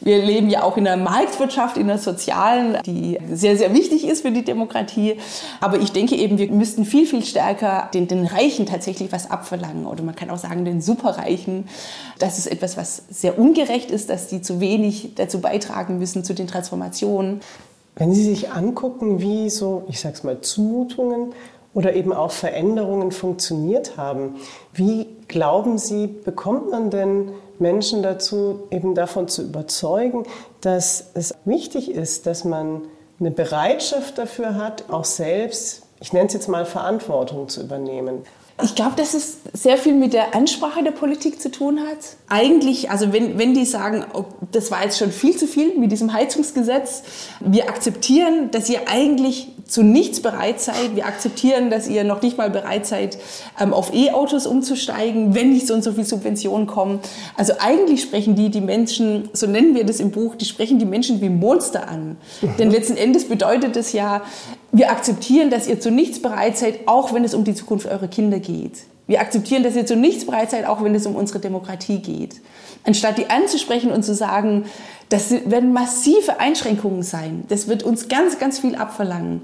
Wir 0.00 0.24
leben 0.24 0.48
ja 0.48 0.62
auch 0.62 0.78
in 0.78 0.88
einer 0.88 1.02
Marktwirtschaft, 1.02 1.76
in 1.76 1.90
einer 1.90 1.98
sozialen, 1.98 2.78
die 2.86 3.18
sehr, 3.34 3.58
sehr 3.58 3.74
wichtig 3.74 4.06
ist 4.06 4.22
für 4.22 4.30
die 4.30 4.44
Demokratie. 4.44 5.18
Aber 5.60 5.78
ich 5.78 5.92
denke 5.92 6.16
eben, 6.16 6.38
wir 6.38 6.50
müssten 6.50 6.86
viel, 6.86 7.06
viel 7.06 7.22
stärker 7.22 7.90
den, 7.92 8.08
den 8.08 8.24
Reichen 8.24 8.64
tatsächlich 8.64 9.12
was 9.12 9.30
abverlangen. 9.30 9.84
Oder 9.84 10.04
man 10.04 10.16
kann 10.16 10.30
auch 10.30 10.38
sagen, 10.38 10.64
den 10.64 10.80
Superreichen. 10.80 11.68
Das 12.18 12.38
ist 12.38 12.46
etwas, 12.46 12.78
was 12.78 13.02
sehr 13.10 13.38
ungerecht 13.38 13.90
ist, 13.90 14.08
dass 14.08 14.28
die 14.28 14.40
zu 14.40 14.60
wenig 14.60 15.10
dazu 15.16 15.42
beitragen 15.42 15.98
müssen 15.98 16.24
zu 16.24 16.32
den 16.32 16.46
Transformationen. 16.46 17.42
Wenn 17.96 18.12
Sie 18.12 18.24
sich 18.24 18.50
angucken, 18.50 19.20
wie 19.20 19.50
so, 19.50 19.84
ich 19.88 20.00
sag's 20.00 20.24
mal, 20.24 20.40
Zumutungen 20.40 21.32
oder 21.74 21.94
eben 21.94 22.12
auch 22.12 22.32
Veränderungen 22.32 23.12
funktioniert 23.12 23.96
haben, 23.96 24.36
wie 24.72 25.06
glauben 25.28 25.78
Sie, 25.78 26.06
bekommt 26.06 26.70
man 26.70 26.90
denn 26.90 27.30
Menschen 27.58 28.02
dazu, 28.02 28.64
eben 28.70 28.94
davon 28.94 29.28
zu 29.28 29.42
überzeugen, 29.42 30.24
dass 30.60 31.10
es 31.14 31.34
wichtig 31.44 31.90
ist, 31.90 32.26
dass 32.26 32.44
man 32.44 32.82
eine 33.20 33.30
Bereitschaft 33.30 34.18
dafür 34.18 34.56
hat, 34.56 34.84
auch 34.90 35.04
selbst, 35.04 35.82
ich 36.00 36.12
nenne 36.12 36.26
es 36.26 36.34
jetzt 36.34 36.48
mal, 36.48 36.64
Verantwortung 36.64 37.48
zu 37.48 37.62
übernehmen? 37.62 38.22
Ich 38.62 38.76
glaube, 38.76 38.92
dass 38.96 39.14
es 39.14 39.38
sehr 39.52 39.76
viel 39.76 39.94
mit 39.94 40.12
der 40.12 40.34
Ansprache 40.34 40.84
der 40.84 40.92
Politik 40.92 41.40
zu 41.40 41.50
tun 41.50 41.80
hat. 41.80 41.98
Eigentlich, 42.28 42.88
also 42.88 43.12
wenn, 43.12 43.36
wenn 43.36 43.52
die 43.52 43.64
sagen, 43.64 44.04
oh, 44.14 44.26
das 44.52 44.70
war 44.70 44.84
jetzt 44.84 44.98
schon 44.98 45.10
viel 45.10 45.36
zu 45.36 45.48
viel 45.48 45.76
mit 45.76 45.90
diesem 45.90 46.12
Heizungsgesetz, 46.12 47.02
wir 47.40 47.68
akzeptieren, 47.68 48.52
dass 48.52 48.70
ihr 48.70 48.88
eigentlich 48.88 49.48
zu 49.66 49.82
nichts 49.82 50.20
bereit 50.20 50.60
seid. 50.60 50.94
Wir 50.94 51.06
akzeptieren, 51.06 51.70
dass 51.70 51.88
ihr 51.88 52.04
noch 52.04 52.22
nicht 52.22 52.36
mal 52.38 52.50
bereit 52.50 52.86
seid, 52.86 53.18
ähm, 53.58 53.72
auf 53.72 53.92
E-Autos 53.94 54.46
umzusteigen, 54.46 55.34
wenn 55.34 55.52
nicht 55.52 55.66
so 55.66 55.74
und 55.74 55.82
so 55.82 55.92
viel 55.92 56.04
Subventionen 56.04 56.66
kommen. 56.66 57.00
Also 57.36 57.54
eigentlich 57.58 58.02
sprechen 58.02 58.36
die 58.36 58.50
die 58.50 58.60
Menschen, 58.60 59.30
so 59.32 59.46
nennen 59.46 59.74
wir 59.74 59.84
das 59.84 60.00
im 60.00 60.10
Buch, 60.10 60.36
die 60.36 60.44
sprechen 60.44 60.78
die 60.78 60.84
Menschen 60.84 61.20
wie 61.20 61.30
Monster 61.30 61.88
an. 61.88 62.18
Denn 62.58 62.70
letzten 62.70 62.96
Endes 62.96 63.26
bedeutet 63.26 63.76
es 63.76 63.92
ja, 63.92 64.22
wir 64.74 64.90
akzeptieren, 64.90 65.50
dass 65.50 65.68
ihr 65.68 65.78
zu 65.78 65.92
nichts 65.92 66.20
bereit 66.20 66.58
seid, 66.58 66.88
auch 66.88 67.14
wenn 67.14 67.22
es 67.22 67.32
um 67.32 67.44
die 67.44 67.54
Zukunft 67.54 67.86
eurer 67.86 68.08
Kinder 68.08 68.40
geht. 68.40 68.82
Wir 69.06 69.20
akzeptieren, 69.20 69.62
dass 69.62 69.76
ihr 69.76 69.86
zu 69.86 69.94
nichts 69.94 70.26
bereit 70.26 70.50
seid, 70.50 70.66
auch 70.66 70.82
wenn 70.82 70.94
es 70.94 71.06
um 71.06 71.14
unsere 71.14 71.38
Demokratie 71.38 71.98
geht. 71.98 72.40
Anstatt 72.84 73.18
die 73.18 73.30
anzusprechen 73.30 73.92
und 73.92 74.02
zu 74.02 74.14
sagen, 74.14 74.64
das 75.10 75.30
werden 75.30 75.72
massive 75.72 76.40
Einschränkungen 76.40 77.04
sein. 77.04 77.44
Das 77.48 77.68
wird 77.68 77.84
uns 77.84 78.08
ganz, 78.08 78.40
ganz 78.40 78.58
viel 78.58 78.74
abverlangen. 78.74 79.42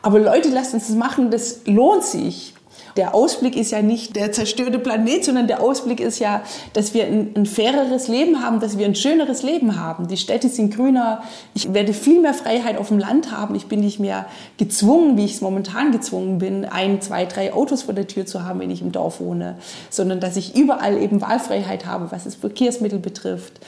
Aber 0.00 0.18
Leute, 0.18 0.48
lasst 0.48 0.72
uns 0.72 0.86
das 0.86 0.96
machen, 0.96 1.30
das 1.30 1.60
lohnt 1.66 2.04
sich. 2.04 2.54
Der 3.00 3.14
Ausblick 3.14 3.56
ist 3.56 3.70
ja 3.70 3.80
nicht 3.80 4.14
der 4.14 4.30
zerstörte 4.30 4.78
Planet, 4.78 5.24
sondern 5.24 5.46
der 5.46 5.62
Ausblick 5.62 6.00
ist 6.00 6.18
ja, 6.18 6.42
dass 6.74 6.92
wir 6.92 7.06
ein, 7.06 7.30
ein, 7.34 7.46
faireres 7.46 8.08
Leben 8.08 8.44
haben, 8.44 8.60
dass 8.60 8.76
wir 8.76 8.84
ein 8.84 8.94
schöneres 8.94 9.42
Leben 9.42 9.80
haben. 9.80 10.06
Die 10.06 10.18
Städte 10.18 10.50
sind 10.50 10.76
grüner. 10.76 11.22
Ich 11.54 11.72
werde 11.72 11.94
viel 11.94 12.20
mehr 12.20 12.34
Freiheit 12.34 12.76
auf 12.76 12.88
dem 12.88 12.98
Land 12.98 13.32
haben. 13.32 13.54
Ich 13.54 13.68
bin 13.68 13.80
nicht 13.80 14.00
mehr 14.00 14.26
gezwungen, 14.58 15.16
wie 15.16 15.24
ich 15.24 15.32
es 15.32 15.40
momentan 15.40 15.92
gezwungen 15.92 16.36
bin, 16.36 16.66
ein, 16.66 17.00
zwei, 17.00 17.24
drei 17.24 17.54
Autos 17.54 17.84
vor 17.84 17.94
der 17.94 18.06
Tür 18.06 18.26
zu 18.26 18.44
haben, 18.44 18.60
wenn 18.60 18.70
ich 18.70 18.82
im 18.82 18.92
Dorf 18.92 19.18
wohne, 19.18 19.56
sondern 19.88 20.20
dass 20.20 20.36
ich 20.36 20.54
überall 20.54 21.00
eben 21.00 21.22
Wahlfreiheit 21.22 21.86
habe, 21.86 22.12
was 22.12 22.24
das 22.24 22.34
Verkehrsmittel 22.34 22.98
betrifft, 22.98 23.60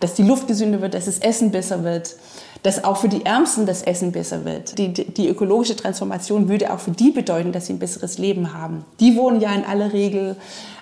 dass 0.00 0.14
die 0.14 0.24
Luft 0.24 0.48
gesünder 0.48 0.82
wird, 0.82 0.94
dass 0.94 1.04
das 1.04 1.20
Essen 1.20 1.52
besser 1.52 1.84
wird 1.84 2.16
dass 2.62 2.84
auch 2.84 2.98
für 2.98 3.08
die 3.08 3.24
Ärmsten 3.24 3.66
das 3.66 3.82
Essen 3.82 4.12
besser 4.12 4.44
wird. 4.44 4.78
Die, 4.78 4.92
die, 4.92 5.28
ökologische 5.28 5.76
Transformation 5.76 6.48
würde 6.48 6.72
auch 6.72 6.80
für 6.80 6.90
die 6.90 7.10
bedeuten, 7.10 7.52
dass 7.52 7.66
sie 7.66 7.74
ein 7.74 7.78
besseres 7.78 8.18
Leben 8.18 8.52
haben. 8.52 8.84
Die 9.00 9.16
wohnen 9.16 9.40
ja 9.40 9.52
in 9.52 9.64
aller 9.64 9.92
Regel 9.92 10.36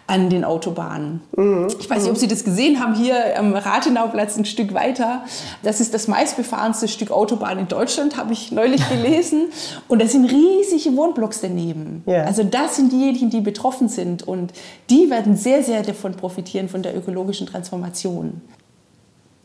an 0.08 0.30
den 0.30 0.42
Autobahnen. 0.42 1.20
Mhm. 1.36 1.68
Ich 1.78 1.88
weiß 1.88 2.02
nicht, 2.02 2.10
ob 2.10 2.16
Sie 2.16 2.28
das 2.28 2.42
gesehen 2.42 2.80
haben, 2.80 2.94
hier 2.94 3.38
am 3.38 3.54
Rathenauplatz 3.54 4.38
ein 4.38 4.46
Stück 4.46 4.72
weiter. 4.72 5.22
Das 5.62 5.80
ist 5.80 5.92
das 5.92 6.08
meistbefahrenste 6.08 6.88
Stück 6.88 7.10
Autobahn 7.10 7.58
in 7.58 7.68
Deutschland, 7.68 8.16
habe 8.16 8.32
ich 8.32 8.50
neulich 8.50 8.88
gelesen. 8.88 9.48
Und 9.86 10.00
da 10.00 10.08
sind 10.08 10.24
riesige 10.24 10.96
Wohnblocks 10.96 11.42
daneben. 11.42 12.02
Yeah. 12.08 12.24
Also 12.24 12.42
das 12.42 12.76
sind 12.76 12.90
diejenigen, 12.90 13.28
die 13.28 13.42
betroffen 13.42 13.90
sind. 13.90 14.26
Und 14.26 14.52
die 14.88 15.10
werden 15.10 15.36
sehr, 15.36 15.62
sehr 15.62 15.82
davon 15.82 16.14
profitieren, 16.14 16.70
von 16.70 16.82
der 16.82 16.96
ökologischen 16.96 17.46
Transformation. 17.46 18.40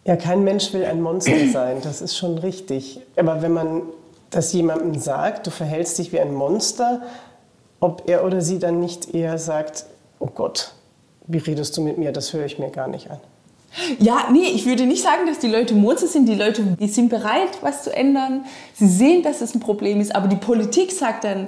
Ja, 0.05 0.15
kein 0.17 0.43
Mensch 0.43 0.73
will 0.73 0.85
ein 0.85 1.01
Monster 1.01 1.47
sein, 1.51 1.77
das 1.83 2.01
ist 2.01 2.17
schon 2.17 2.37
richtig. 2.37 2.99
Aber 3.15 3.41
wenn 3.41 3.53
man 3.53 3.83
das 4.29 4.51
jemandem 4.53 4.99
sagt, 4.99 5.47
du 5.47 5.51
verhältst 5.51 5.97
dich 5.99 6.11
wie 6.11 6.19
ein 6.19 6.33
Monster, 6.33 7.01
ob 7.79 8.09
er 8.09 8.25
oder 8.25 8.41
sie 8.41 8.59
dann 8.59 8.79
nicht 8.79 9.13
eher 9.13 9.37
sagt, 9.37 9.85
oh 10.19 10.29
Gott, 10.33 10.73
wie 11.27 11.37
redest 11.37 11.77
du 11.77 11.81
mit 11.81 11.97
mir, 11.97 12.11
das 12.11 12.33
höre 12.33 12.45
ich 12.45 12.59
mir 12.59 12.69
gar 12.69 12.87
nicht 12.87 13.09
an. 13.11 13.19
Ja, 13.99 14.27
nee, 14.31 14.45
ich 14.53 14.65
würde 14.65 14.85
nicht 14.85 15.01
sagen, 15.01 15.25
dass 15.25 15.39
die 15.39 15.47
Leute 15.47 15.73
Monster 15.73 16.07
sind. 16.07 16.29
Die 16.29 16.35
Leute, 16.35 16.61
die 16.79 16.87
sind 16.87 17.09
bereit, 17.09 17.49
was 17.61 17.83
zu 17.83 17.93
ändern. 17.93 18.45
Sie 18.75 18.87
sehen, 18.87 19.23
dass 19.23 19.41
es 19.41 19.55
ein 19.55 19.59
Problem 19.59 19.99
ist. 19.99 20.15
Aber 20.15 20.27
die 20.27 20.35
Politik 20.35 20.91
sagt 20.91 21.23
dann, 21.23 21.47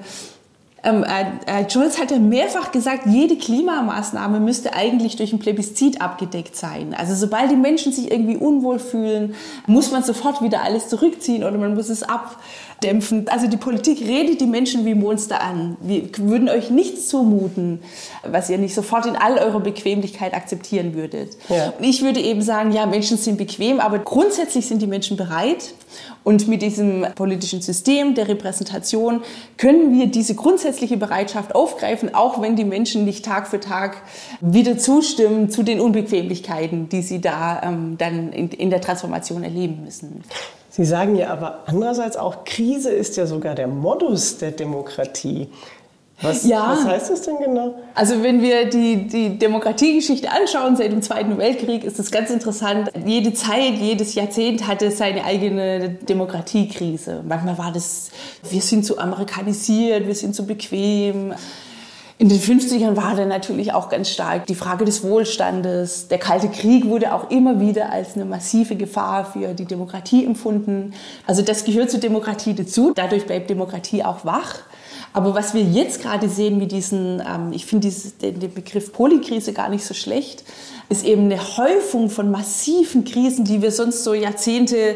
Ähm, 0.85 1.03
äh, 1.03 1.63
äh, 1.63 1.69
Scholz 1.69 1.99
hat 1.99 2.11
ja 2.11 2.19
mehrfach 2.19 2.71
gesagt, 2.71 3.07
jede 3.07 3.37
Klimamaßnahme 3.37 4.39
müsste 4.39 4.75
eigentlich 4.75 5.15
durch 5.15 5.33
ein 5.33 5.39
Plebiszit 5.39 5.99
abgedeckt 5.99 6.55
sein. 6.55 6.95
Also 6.95 7.15
sobald 7.15 7.49
die 7.49 7.55
Menschen 7.55 7.91
sich 7.91 8.11
irgendwie 8.11 8.37
unwohl 8.37 8.77
fühlen, 8.77 9.33
muss 9.65 9.91
man 9.91 10.03
sofort 10.03 10.43
wieder 10.43 10.61
alles 10.61 10.87
zurückziehen 10.87 11.43
oder 11.43 11.57
man 11.57 11.73
muss 11.73 11.89
es 11.89 12.03
abdämpfen. 12.75 13.27
Also 13.27 13.47
die 13.47 13.57
Politik 13.57 14.01
redet 14.01 14.41
die 14.41 14.45
Menschen 14.45 14.85
wie 14.85 14.95
Monster 14.95 15.41
an. 15.41 15.77
Wir 15.81 16.03
würden 16.17 16.49
euch 16.49 16.69
nichts 16.69 17.07
zumuten, 17.07 17.79
was 18.23 18.49
ihr 18.49 18.57
nicht 18.57 18.75
sofort 18.75 19.05
in 19.05 19.15
all 19.15 19.37
eurer 19.37 19.59
Bequemlichkeit 19.59 20.33
akzeptieren 20.33 20.93
würdet. 20.93 21.37
Ja. 21.49 21.73
Und 21.77 21.83
ich 21.83 22.01
würde 22.01 22.19
eben 22.19 22.41
sagen, 22.41 22.71
ja, 22.71 22.85
Menschen 22.85 23.17
sind 23.17 23.37
bequem, 23.37 23.79
aber 23.79 23.99
grundsätzlich 23.99 24.67
sind 24.67 24.81
die 24.81 24.87
Menschen 24.87 25.17
bereit. 25.17 25.73
Und 26.23 26.47
mit 26.47 26.63
diesem 26.63 27.05
politischen 27.15 27.61
System 27.61 28.15
der 28.15 28.27
Repräsentation 28.27 29.21
können 29.57 29.97
wir 29.97 30.07
diese 30.07 30.33
grundsätzliche 30.33 30.97
Bereitschaft 30.97 31.53
aufgreifen, 31.53 32.15
auch 32.15 32.41
wenn 32.41 32.55
die 32.55 32.65
Menschen 32.65 33.05
nicht 33.05 33.23
Tag 33.23 33.47
für 33.47 33.59
Tag 33.59 34.01
wieder 34.41 34.77
zustimmen 34.77 35.51
zu 35.51 35.61
den 35.61 35.79
Unbequemlichkeiten, 35.79 36.89
die 36.89 37.03
sie 37.03 37.21
da 37.21 37.61
ähm, 37.63 37.97
dann 37.99 38.33
in, 38.33 38.49
in 38.49 38.71
der 38.71 38.81
Transformation 38.81 39.43
erleben 39.43 39.83
müssen. 39.85 40.23
Sie 40.75 40.83
sagen 40.83 41.15
ja 41.15 41.29
aber 41.29 41.59
andererseits 41.67 42.17
auch, 42.17 42.43
Krise 42.43 42.89
ist 42.89 43.15
ja 43.15 43.27
sogar 43.27 43.55
der 43.55 43.67
Modus 43.67 44.39
der 44.39 44.51
Demokratie. 44.51 45.47
Was, 46.21 46.45
ja. 46.45 46.69
was 46.69 46.85
heißt 46.85 47.11
das 47.11 47.21
denn 47.21 47.37
genau? 47.37 47.75
Also 47.93 48.21
wenn 48.21 48.41
wir 48.41 48.69
die, 48.69 49.07
die 49.07 49.39
Demokratiegeschichte 49.39 50.29
anschauen 50.29 50.75
seit 50.75 50.91
dem 50.91 51.01
Zweiten 51.01 51.37
Weltkrieg, 51.37 51.85
ist 51.85 51.97
das 51.97 52.11
ganz 52.11 52.29
interessant. 52.29 52.91
Jede 53.05 53.31
Zeit, 53.31 53.75
jedes 53.75 54.15
Jahrzehnt 54.15 54.67
hatte 54.67 54.91
seine 54.91 55.23
eigene 55.23 55.91
Demokratiekrise. 55.91 57.23
Manchmal 57.25 57.57
war 57.57 57.71
das, 57.71 58.09
wir 58.49 58.61
sind 58.61 58.85
zu 58.85 58.97
amerikanisiert, 58.97 60.07
wir 60.07 60.15
sind 60.15 60.35
zu 60.35 60.45
bequem. 60.45 61.33
In 62.17 62.29
den 62.29 62.39
50ern 62.39 62.95
war 62.95 63.13
dann 63.15 63.27
natürlich 63.27 63.73
auch 63.73 63.89
ganz 63.89 64.09
stark 64.09 64.45
die 64.45 64.55
Frage 64.55 64.85
des 64.85 65.03
Wohlstandes. 65.03 66.07
Der 66.07 66.17
Kalte 66.17 66.47
Krieg 66.47 66.85
wurde 66.85 67.13
auch 67.13 67.29
immer 67.29 67.59
wieder 67.59 67.91
als 67.91 68.15
eine 68.15 68.23
massive 68.23 68.77
Gefahr 68.77 69.25
für 69.25 69.53
die 69.53 69.65
Demokratie 69.65 70.23
empfunden. 70.23 70.93
Also 71.27 71.41
das 71.41 71.65
gehört 71.65 71.91
zur 71.91 71.99
Demokratie 71.99 72.53
dazu. 72.53 72.93
Dadurch 72.95 73.25
bleibt 73.25 73.49
Demokratie 73.49 74.05
auch 74.05 74.23
wach. 74.23 74.59
Aber 75.11 75.35
was 75.35 75.53
wir 75.53 75.61
jetzt 75.61 76.01
gerade 76.01 76.29
sehen 76.29 76.57
mit 76.57 76.71
diesen, 76.71 77.21
ähm, 77.21 77.51
ich 77.51 77.65
finde 77.65 77.91
den, 78.21 78.39
den 78.39 78.53
Begriff 78.53 78.93
Polykrise 78.93 79.51
gar 79.51 79.67
nicht 79.67 79.83
so 79.83 79.93
schlecht, 79.93 80.45
ist 80.87 81.03
eben 81.03 81.25
eine 81.25 81.57
Häufung 81.57 82.09
von 82.09 82.31
massiven 82.31 83.03
Krisen, 83.03 83.43
die 83.43 83.61
wir 83.61 83.71
sonst 83.71 84.05
so 84.05 84.13
Jahrzehnte 84.13 84.95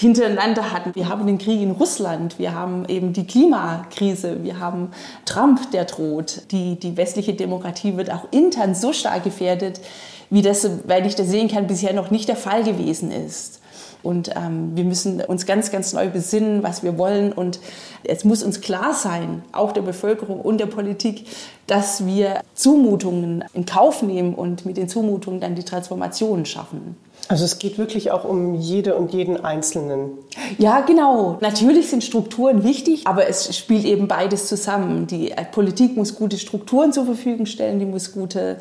hintereinander 0.00 0.72
hatten. 0.72 0.94
Wir 0.94 1.10
haben 1.10 1.26
den 1.26 1.36
Krieg 1.36 1.60
in 1.60 1.72
Russland, 1.72 2.38
wir 2.38 2.54
haben 2.54 2.86
eben 2.88 3.12
die 3.12 3.26
Klimakrise, 3.26 4.42
wir 4.42 4.58
haben 4.58 4.92
Trump, 5.26 5.70
der 5.72 5.84
droht. 5.84 6.50
Die, 6.52 6.80
die 6.80 6.96
westliche 6.96 7.34
Demokratie 7.34 7.98
wird 7.98 8.10
auch 8.10 8.24
intern 8.30 8.74
so 8.74 8.94
stark 8.94 9.24
gefährdet, 9.24 9.82
wie 10.30 10.40
das, 10.40 10.66
weil 10.86 11.04
ich 11.04 11.16
das 11.16 11.28
sehen 11.28 11.48
kann, 11.48 11.66
bisher 11.66 11.92
noch 11.92 12.10
nicht 12.10 12.30
der 12.30 12.36
Fall 12.36 12.64
gewesen 12.64 13.10
ist. 13.10 13.59
Und 14.02 14.30
ähm, 14.36 14.72
wir 14.74 14.84
müssen 14.84 15.20
uns 15.20 15.46
ganz, 15.46 15.70
ganz 15.70 15.92
neu 15.92 16.08
besinnen, 16.08 16.62
was 16.62 16.82
wir 16.82 16.98
wollen. 16.98 17.32
Und 17.32 17.60
es 18.04 18.24
muss 18.24 18.42
uns 18.42 18.60
klar 18.60 18.94
sein, 18.94 19.42
auch 19.52 19.72
der 19.72 19.82
Bevölkerung 19.82 20.40
und 20.40 20.58
der 20.58 20.66
Politik, 20.66 21.26
dass 21.66 22.06
wir 22.06 22.40
Zumutungen 22.54 23.44
in 23.54 23.66
Kauf 23.66 24.02
nehmen 24.02 24.34
und 24.34 24.66
mit 24.66 24.76
den 24.76 24.88
Zumutungen 24.88 25.40
dann 25.40 25.54
die 25.54 25.64
Transformationen 25.64 26.46
schaffen. 26.46 26.96
Also 27.28 27.44
es 27.44 27.58
geht 27.58 27.78
wirklich 27.78 28.10
auch 28.10 28.24
um 28.24 28.56
jede 28.56 28.96
und 28.96 29.12
jeden 29.12 29.44
Einzelnen. 29.44 30.10
Ja, 30.58 30.80
genau. 30.80 31.38
Natürlich 31.40 31.88
sind 31.88 32.02
Strukturen 32.02 32.64
wichtig, 32.64 33.06
aber 33.06 33.28
es 33.28 33.56
spielt 33.56 33.84
eben 33.84 34.08
beides 34.08 34.48
zusammen. 34.48 35.06
Die 35.06 35.32
Politik 35.52 35.96
muss 35.96 36.16
gute 36.16 36.38
Strukturen 36.38 36.92
zur 36.92 37.04
Verfügung 37.04 37.46
stellen, 37.46 37.78
die 37.78 37.86
muss 37.86 38.12
gute 38.12 38.56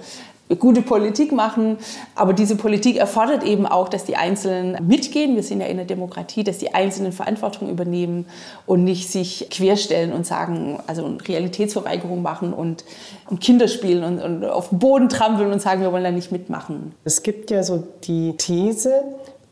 gute 0.56 0.82
Politik 0.82 1.32
machen, 1.32 1.78
aber 2.16 2.34
diese 2.34 2.56
Politik 2.56 2.98
erfordert 2.98 3.44
eben 3.44 3.66
auch, 3.68 3.88
dass 3.88 4.06
die 4.06 4.16
Einzelnen 4.16 4.78
mitgehen. 4.88 5.36
Wir 5.36 5.44
sind 5.44 5.62
ja 5.62 5.68
in 5.68 5.78
der 5.78 5.86
Demokratie, 5.86 6.44
dass 6.44 6.58
die 6.58 6.74
Einzelnen 6.74 7.12
Verantwortung 7.12 7.70
übernehmen 7.70 8.26
und 8.66 8.84
nicht 8.84 9.12
sich 9.12 9.48
querstellen 9.52 10.12
und 10.12 10.26
sagen, 10.26 10.80
also 10.88 11.18
Realitätsverweigerung 11.28 12.22
machen 12.22 12.54
und, 12.54 12.84
und 13.30 13.42
Kinder 13.42 13.68
spielen 13.68 14.04
und, 14.04 14.22
und 14.22 14.46
auf 14.46 14.70
den 14.70 14.80
Boden 14.80 15.10
trampeln 15.10 15.52
und 15.52 15.62
sagen, 15.62 15.82
wir 15.82 15.92
wollen 15.92 16.04
da 16.04 16.12
nicht 16.12 16.32
mitmachen. 16.32 16.94
Es 17.04 17.22
gibt 17.22 17.52
ja 17.52 17.62
so 17.62 17.84
die 18.04 18.36
These, 18.38 19.04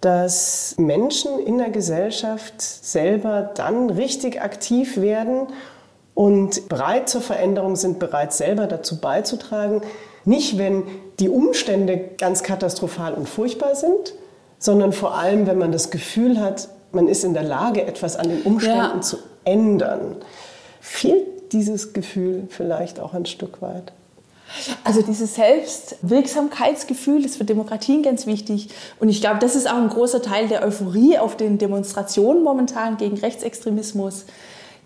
dass 0.01 0.75
Menschen 0.77 1.39
in 1.39 1.57
der 1.57 1.69
Gesellschaft 1.69 2.62
selber 2.62 3.51
dann 3.55 3.89
richtig 3.89 4.41
aktiv 4.41 4.97
werden 4.97 5.47
und 6.13 6.69
bereit 6.69 7.10
zur 7.10 7.21
Veränderung 7.21 7.75
sind, 7.75 7.99
bereit 7.99 8.33
selber 8.33 8.65
dazu 8.65 8.99
beizutragen, 8.99 9.81
nicht, 10.27 10.57
wenn 10.57 10.83
die 11.19 11.29
Umstände 11.29 11.97
ganz 12.17 12.43
katastrophal 12.43 13.13
und 13.13 13.27
furchtbar 13.27 13.75
sind, 13.75 14.13
sondern 14.59 14.91
vor 14.91 15.15
allem, 15.15 15.47
wenn 15.47 15.57
man 15.57 15.71
das 15.71 15.89
Gefühl 15.89 16.39
hat, 16.39 16.69
man 16.91 17.07
ist 17.07 17.23
in 17.23 17.33
der 17.33 17.43
Lage, 17.43 17.85
etwas 17.85 18.15
an 18.17 18.29
den 18.29 18.41
Umständen 18.43 18.97
ja. 18.97 19.01
zu 19.01 19.17
ändern. 19.45 20.17
Fehlt 20.81 21.53
dieses 21.53 21.93
Gefühl 21.93 22.47
vielleicht 22.49 22.99
auch 22.99 23.13
ein 23.13 23.25
Stück 23.25 23.61
weit? 23.61 23.93
Also 24.83 25.01
dieses 25.01 25.35
Selbstwirksamkeitsgefühl 25.35 27.25
ist 27.25 27.37
für 27.37 27.43
Demokratien 27.43 28.01
ganz 28.01 28.25
wichtig. 28.27 28.69
Und 28.99 29.09
ich 29.09 29.21
glaube, 29.21 29.39
das 29.39 29.55
ist 29.55 29.69
auch 29.69 29.77
ein 29.77 29.89
großer 29.89 30.21
Teil 30.21 30.47
der 30.47 30.63
Euphorie 30.63 31.17
auf 31.17 31.35
den 31.35 31.57
Demonstrationen 31.57 32.43
momentan 32.43 32.97
gegen 32.97 33.17
Rechtsextremismus 33.17 34.25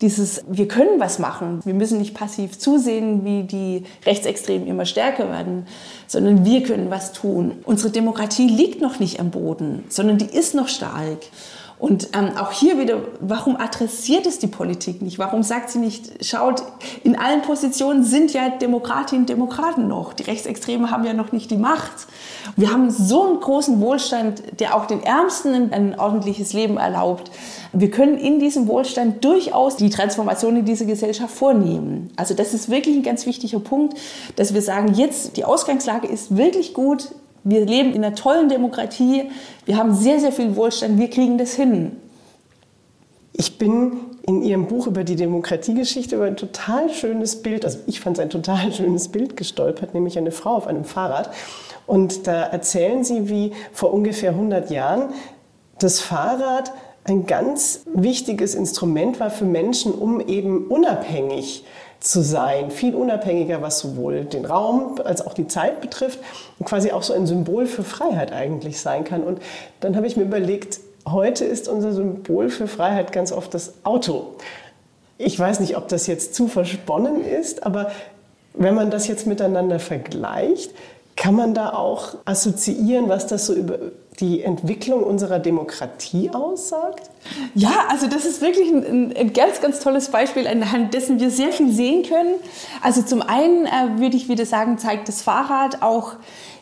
dieses, 0.02 0.44
wir 0.48 0.68
können 0.68 1.00
was 1.00 1.20
machen. 1.20 1.60
Wir 1.64 1.74
müssen 1.74 2.00
nicht 2.00 2.14
passiv 2.14 2.58
zusehen, 2.58 3.24
wie 3.24 3.44
die 3.44 3.84
Rechtsextremen 4.06 4.68
immer 4.68 4.86
stärker 4.86 5.30
werden, 5.30 5.68
sondern 6.08 6.44
wir 6.44 6.64
können 6.64 6.90
was 6.90 7.14
tun. 7.14 7.60
Unsere 7.64 7.92
Demokratie 7.92 8.48
liegt 8.48 8.82
noch 8.82 9.00
nicht 9.00 9.20
am 9.20 9.32
Boden, 9.32 9.84
sondern 9.90 10.18
die 10.18 10.26
ist 10.26 10.56
noch 10.56 10.68
stark. 10.68 11.20
Und 11.82 12.10
ähm, 12.13 12.38
auch 12.38 12.52
hier 12.52 12.78
wieder, 12.78 13.02
warum 13.22 13.58
adressiert 13.58 14.28
es 14.28 14.38
die 14.38 14.46
Politik 14.46 15.02
nicht? 15.02 15.17
Warum 15.17 15.41
sagt 15.41 15.72
sie 15.72 15.80
nicht, 15.80 16.24
schaut, 16.24 16.62
in 17.04 17.17
allen 17.17 17.41
Positionen 17.41 18.04
sind 18.04 18.34
ja 18.34 18.50
Demokratinnen 18.50 19.24
und 19.24 19.30
Demokraten 19.30 19.88
noch. 19.88 20.13
Die 20.13 20.22
Rechtsextremen 20.22 20.91
haben 20.91 21.04
ja 21.06 21.13
noch 21.13 21.32
nicht 21.32 21.50
die 21.50 21.58
Macht. 21.58 22.06
Wir 22.56 22.72
haben 22.72 22.91
so 22.91 23.26
einen 23.26 23.39
großen 23.39 23.82
Wohlstand, 23.82 24.44
der 24.60 24.76
auch 24.76 24.86
den 24.86 25.02
Ärmsten 25.02 25.74
ein 25.74 25.98
ordentliches 25.98 26.54
Leben 26.54 26.78
erlaubt. 26.78 27.32
Wir 27.74 27.89
können 27.89 28.20
in 28.20 28.39
diesem 28.39 28.67
Wohlstand 28.67 29.26
durchaus 29.26 29.76
die 29.76 29.89
Transformation 29.89 30.58
in 30.58 30.65
dieser 30.65 30.86
Gesellschaft 30.86 31.34
vornehmen. 31.34 32.12
Also 32.15 32.36
das 32.36 32.54
ist 32.54 32.70
wirklich 32.70 32.96
ein 32.96 33.04
ganz 33.04 33.26
wichtiger 33.26 33.60
Punkt, 33.60 33.98
dass 34.36 34.54
wir 34.54 34.62
sagen, 34.62 34.94
jetzt 34.94 35.36
die 35.36 35.46
Ausgangslage 35.46 36.08
ist 36.08 36.38
wirklich 36.38 36.76
gut. 36.76 37.10
Wir 37.43 37.65
leben 37.65 37.93
in 37.93 38.04
einer 38.04 38.15
tollen 38.15 38.49
Demokratie. 38.49 39.32
Wir 39.65 39.77
haben 39.77 39.93
sehr, 39.95 40.19
sehr 40.19 40.32
viel 40.32 40.56
Wohlstand. 40.56 40.99
Wir 40.99 41.10
kriegen 41.10 41.38
das 41.38 41.54
hin. 41.54 41.97
Ich 43.34 43.58
bin 43.58 43.93
in 44.23 44.43
Ihrem 44.43 44.67
Buch 44.67 44.88
über 44.88 45.04
die 45.04 45.15
Demokratiegeschichte 45.15 46.15
über 46.15 46.25
ein 46.25 46.38
total 46.38 46.89
schönes 46.89 47.41
Bild, 47.41 47.65
also 47.65 47.80
ich 47.88 47.99
fand 47.99 48.17
es 48.17 48.21
ein 48.21 48.30
total 48.30 48.71
schönes 48.73 49.08
Bild 49.08 49.36
gestolpert, 49.36 49.93
nämlich 49.93 50.17
eine 50.17 50.32
Frau 50.32 50.56
auf 50.56 50.67
einem 50.67 50.84
Fahrrad. 50.84 51.32
Und 51.88 52.27
da 52.27 52.43
erzählen 52.43 53.04
Sie, 53.04 53.30
wie 53.30 53.54
vor 53.71 53.93
ungefähr 53.93 54.32
100 54.32 54.69
Jahren 54.69 55.10
das 55.80 55.99
Fahrrad 55.99 56.71
ein 57.04 57.25
ganz 57.25 57.82
wichtiges 57.93 58.54
Instrument 58.54 59.19
war 59.19 59.32
für 59.32 59.45
Menschen, 59.45 59.91
um 59.93 60.21
eben 60.21 60.67
unabhängig 60.67 61.65
zu 62.02 62.24
sein, 62.24 62.72
viel 62.72 62.96
unabhängiger, 62.96 63.62
was 63.62 63.80
sowohl 63.80 64.26
den 64.26 64.46
Raum 64.46 65.00
als 65.04 65.26
auch 65.26 65.34
die 65.34 65.48
Zeit 65.48 65.82
betrifft 65.82 66.20
und 66.60 66.66
quasi 66.66 66.92
auch 66.92 67.04
so 67.04 67.14
ein 67.14 67.28
Symbol 67.28 67.68
für 67.68 67.84
Freiheit 67.84 68.34
eigentlich 68.34 68.82
sein 68.82 69.04
kann. 69.04 69.24
Und 69.24 69.40
dann 69.80 69.96
habe 69.96 70.08
ich 70.08 70.18
mir 70.18 70.24
überlegt, 70.24 70.80
heute 71.08 71.46
ist 71.46 71.68
unser 71.68 71.94
Symbol 71.94 72.50
für 72.50 72.68
Freiheit 72.68 73.12
ganz 73.12 73.32
oft 73.32 73.54
das 73.54 73.74
Auto. 73.84 74.36
Ich 75.20 75.38
weiß 75.38 75.60
nicht, 75.60 75.78
ob 75.78 75.88
das 75.90 76.08
jetzt 76.08 76.34
zu 76.34 76.48
versponnen 76.48 77.24
ist, 77.24 77.64
aber 77.64 77.92
wenn 78.56 78.74
man 78.74 78.90
das 78.90 79.08
jetzt 79.08 79.28
miteinander 79.28 79.80
vergleicht, 79.80 80.72
kann 81.16 81.36
man 81.36 81.54
da 81.54 81.74
auch 81.74 82.16
assoziieren, 82.26 83.10
was 83.10 83.28
das 83.28 83.46
so 83.46 83.54
über 83.54 83.78
die 84.19 84.41
Entwicklung 84.41 85.04
unserer 85.04 85.39
Demokratie 85.39 86.30
aussagt? 86.30 87.10
Ja, 87.56 87.86
also 87.89 88.08
das 88.08 88.26
ist 88.26 88.41
wirklich 88.41 88.69
ein, 88.69 89.15
ein, 89.15 89.34
ganz, 89.34 89.62
ganz 89.62 89.80
tolles 89.80 90.10
Beispiel, 90.10 90.47
anhand 90.47 90.93
dessen 90.93 91.19
wir 91.19 91.32
sehr 91.32 91.52
viel 91.52 91.71
sehen 91.71 92.04
können. 92.04 92.36
Also 92.82 93.02
zum 93.02 93.21
einen 93.21 93.65
äh, 93.65 94.00
würde 94.00 94.17
ich 94.17 94.28
wieder 94.28 94.45
sagen, 94.45 94.78
zeigt 94.78 95.08
das 95.08 95.21
Fahrrad 95.21 95.82
auch 95.82 96.15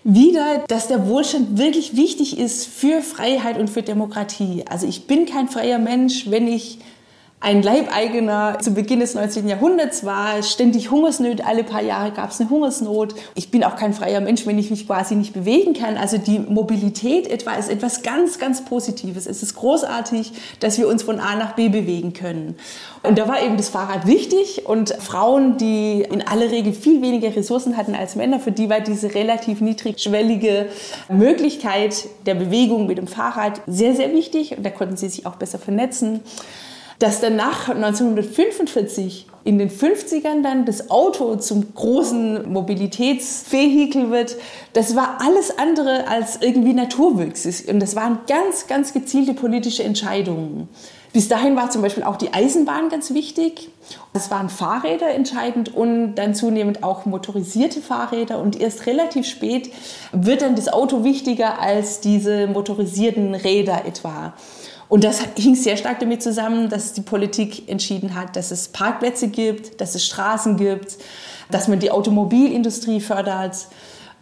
wieder, 0.04 0.64
dass 0.68 0.88
der 0.88 1.08
Wohlstand 1.08 1.58
wirklich 1.58 1.96
wichtig 1.96 2.40
ist 2.40 2.68
für 2.68 3.02
Freiheit 3.02 3.58
und 3.58 3.70
für 3.70 3.82
Demokratie. 3.82 4.64
Also 4.70 4.88
ich 4.88 5.08
bin 5.08 5.26
kein 5.26 5.50
freier 5.50 5.80
Mensch, 5.80 6.30
wenn 6.30 6.48
ich 6.48 6.80
ein 7.42 7.64
Leibeigener 7.64 8.58
zu 8.60 8.74
Beginn 8.74 9.00
des 9.00 9.14
19. 9.14 9.48
Jahrhunderts 9.48 10.04
war, 10.04 10.44
ständig 10.44 10.92
Hungersnöte, 10.92 11.46
alle 11.46 11.64
paar 11.64 11.82
Jahre 11.82 12.12
gab 12.12 12.32
es 12.32 12.42
eine 12.42 12.50
Hungersnot. 12.50 13.16
Ich 13.34 13.50
bin 13.50 13.64
auch 13.64 13.78
kein 13.78 13.94
freier 13.94 14.20
Mensch, 14.20 14.46
wenn 14.46 14.60
ich 14.60 14.70
mich 14.70 14.86
quasi 14.86 15.16
nicht 15.16 15.34
bewegen 15.34 15.74
kann. 15.74 15.96
Also 15.96 16.18
die 16.18 16.40
Mobilität 16.40 17.28
etwa 17.28 17.54
ist 17.54 17.70
etwas 17.70 18.04
ganz, 18.04 18.40
ganz 18.40 18.66
Positives. 18.66 19.26
Es 19.26 19.42
ist 19.42 19.56
großartig, 19.56 20.34
dass 20.60 20.78
wir 20.78 20.90
uns 20.90 21.04
von 21.04 21.22
A 21.22 21.38
nach 21.38 21.56
B 21.56 21.70
bewegen 21.70 22.12
können. 22.12 22.58
Und 23.04 23.18
da 23.18 23.30
war 23.30 23.42
eben 23.42 23.56
das 23.56 23.70
Fahrrad 23.70 24.06
wichtig 24.06 24.68
und 24.68 24.90
Frauen, 25.00 25.56
die 25.56 26.02
in 26.02 26.22
aller 26.28 26.52
Regel 26.52 26.74
viel 26.74 27.02
weniger 27.02 27.34
Ressourcen 27.34 27.78
hatten 27.78 27.96
als 27.96 28.18
Männer, 28.18 28.42
für 28.42 28.52
die 28.52 28.70
war 28.70 28.82
diese 28.82 29.16
relativ 29.16 29.62
niedrigschwellige 29.62 30.68
Möglichkeit 31.08 32.10
der 32.26 32.36
Bewegung 32.36 32.86
mit 32.86 32.98
dem 32.98 33.08
Fahrrad 33.08 33.62
sehr, 33.66 33.96
sehr 33.96 34.12
wichtig 34.12 34.58
und 34.58 34.66
da 34.66 34.72
konnten 34.72 34.98
sie 34.98 35.08
sich 35.08 35.26
auch 35.26 35.36
besser 35.36 35.58
vernetzen 35.58 36.20
dass 37.00 37.22
dann 37.22 37.36
nach 37.38 37.70
1945 37.70 39.26
in 39.46 39.58
den 39.58 39.70
50ern 39.70 40.44
dann 40.44 40.66
das 40.66 40.92
Auto 40.92 41.38
zum 41.38 41.74
großen 41.74 42.52
Mobilitätsvehikel 42.52 44.12
wird, 44.12 44.36
das 44.74 44.96
war 44.96 45.20
alles 45.22 45.58
andere 45.58 46.08
als 46.08 46.42
irgendwie 46.42 46.74
naturwüchsig. 46.74 47.70
Und 47.70 47.80
das 47.80 47.96
waren 47.96 48.20
ganz, 48.28 48.68
ganz 48.68 48.94
gezielte 48.94 49.34
politische 49.34 49.84
Entscheidungen. 49.84 50.68
Bis 51.12 51.28
dahin 51.28 51.56
war 51.56 51.72
zum 51.72 51.82
Beispiel 51.82 52.04
auch 52.04 52.18
die 52.18 52.34
Eisenbahn 52.34 52.90
ganz 52.90 53.14
wichtig. 53.14 53.70
Es 54.14 54.30
waren 54.30 54.50
Fahrräder 54.50 55.10
entscheidend 55.10 55.74
und 55.74 56.16
dann 56.16 56.36
zunehmend 56.36 56.84
auch 56.84 57.06
motorisierte 57.06 57.82
Fahrräder. 57.82 58.40
Und 58.40 58.60
erst 58.60 58.86
relativ 58.86 59.26
spät 59.26 59.72
wird 60.12 60.44
dann 60.44 60.56
das 60.56 60.68
Auto 60.68 61.04
wichtiger 61.04 61.60
als 61.60 62.02
diese 62.02 62.46
motorisierten 62.46 63.34
Räder 63.34 63.86
etwa. 63.86 64.34
Und 64.90 65.04
das 65.04 65.22
hing 65.38 65.56
sehr 65.56 65.78
stark 65.78 66.00
damit 66.00 66.22
zusammen, 66.22 66.68
dass 66.68 66.94
die 66.94 67.02
Politik 67.02 67.70
entschieden 67.70 68.16
hat, 68.16 68.36
dass 68.36 68.52
es 68.52 68.68
Parkplätze 68.68 69.30
gibt, 69.30 69.80
dass 69.80 69.96
es 69.96 70.06
Straßen 70.06 70.58
gibt, 70.58 70.98
dass 71.50 71.68
man 71.68 71.80
die 71.80 71.92
Automobilindustrie 71.92 73.00
fördert. 73.00 73.68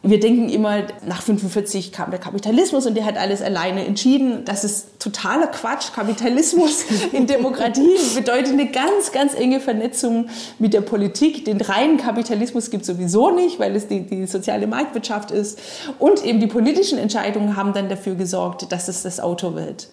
Wir 0.04 0.20
denken 0.20 0.48
immer, 0.48 0.84
nach 1.06 1.24
45 1.24 1.92
kam 1.92 2.12
der 2.12 2.20
Kapitalismus 2.20 2.86
und 2.86 2.94
der 2.96 3.04
hat 3.04 3.18
alles 3.18 3.42
alleine 3.42 3.84
entschieden. 3.84 4.46
Das 4.46 4.64
ist 4.64 5.00
totaler 5.00 5.48
Quatsch. 5.48 5.92
Kapitalismus 5.92 6.86
in 7.12 7.26
Demokratie 7.26 7.98
bedeutet 8.16 8.54
eine 8.54 8.68
ganz, 8.68 9.12
ganz 9.12 9.34
enge 9.34 9.60
Vernetzung 9.60 10.30
mit 10.60 10.74
der 10.74 10.82
Politik. 10.82 11.46
Den 11.46 11.60
reinen 11.60 11.98
Kapitalismus 11.98 12.70
gibt 12.70 12.82
es 12.84 12.88
sowieso 12.88 13.32
nicht, 13.32 13.60
weil 13.60 13.76
es 13.76 13.88
die, 13.88 14.02
die 14.02 14.28
soziale 14.28 14.68
Marktwirtschaft 14.68 15.32
ist. 15.32 15.60
Und 15.98 16.24
eben 16.24 16.40
die 16.40 16.48
politischen 16.48 17.00
Entscheidungen 17.00 17.58
haben 17.58 17.74
dann 17.74 17.90
dafür 17.90 18.16
gesorgt, 18.16 18.72
dass 18.72 18.88
es 18.88 19.02
das 19.02 19.20
Auto 19.20 19.56
wird. 19.56 19.90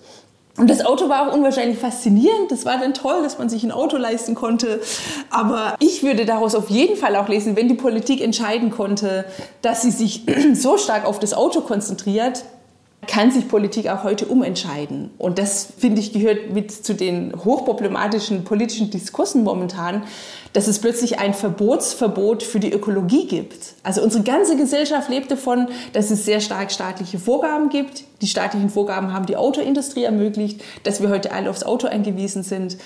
Und 0.57 0.71
das 0.71 0.85
Auto 0.85 1.09
war 1.09 1.29
auch 1.29 1.35
unwahrscheinlich 1.35 1.79
faszinierend. 1.79 2.51
Das 2.51 2.65
war 2.65 2.79
dann 2.79 2.95
toll, 2.95 3.23
dass 3.23 3.39
man 3.39 3.49
sich 3.49 3.65
ein 3.65 3.73
Auto 3.73 3.97
leisten 3.97 4.37
konnte. 4.37 4.81
Aber 5.31 5.75
ich 5.81 6.05
würde 6.05 6.25
daraus 6.25 6.55
auf 6.55 6.71
jeden 6.71 6.97
Fall 6.97 7.17
auch 7.17 7.29
lesen, 7.29 7.57
wenn 7.57 7.67
die 7.67 7.75
Politik 7.75 8.21
entscheiden 8.21 8.71
konnte, 8.71 9.25
dass 9.63 9.83
sie 9.83 9.91
sich 9.91 10.25
so 10.55 10.79
stark 10.79 11.07
auf 11.07 11.19
das 11.19 11.35
Auto 11.35 11.61
konzentriert, 11.61 12.45
kann 13.07 13.31
sich 13.31 13.49
Politik 13.49 13.89
auch 13.89 14.05
heute 14.05 14.27
umentscheiden. 14.27 15.11
Und 15.19 15.39
das, 15.39 15.69
finde 15.79 16.01
ich, 16.01 16.13
gehört 16.13 16.51
mit 16.51 16.73
zu 16.73 16.95
den 16.95 17.33
hochproblematischen 17.45 18.45
politischen 18.45 18.91
Diskursen 18.91 19.45
momentan, 19.45 20.05
dass 20.53 20.69
es 20.69 20.79
plötzlich 20.79 21.19
ein 21.19 21.35
Verbotsverbot 21.35 22.43
für 22.43 22.61
die 22.61 22.73
Ökologie 22.73 23.27
gibt. 23.27 23.75
Also 23.83 24.03
unsere 24.03 24.23
ganze 24.23 24.57
Gesellschaft 24.57 25.09
lebt 25.09 25.31
davon, 25.31 25.69
dass 25.93 26.11
es 26.11 26.25
sehr 26.25 26.41
stark 26.41 26.71
staatliche 26.71 27.19
Vorgaben 27.19 27.69
gibt. 27.69 28.05
Die 28.25 28.31
staatlichen 28.31 28.71
Vorgaben 28.71 29.13
haben 29.13 29.27
die 29.27 29.37
Autoindustrie 29.37 30.05
ermöglicht, 30.05 30.63
dass 30.83 31.03
wir 31.03 31.11
heute 31.11 31.31
alle 31.33 31.51
aufs 31.51 31.63
Auto 31.63 31.89
angewiesen 31.89 32.43
sind. 32.43 32.79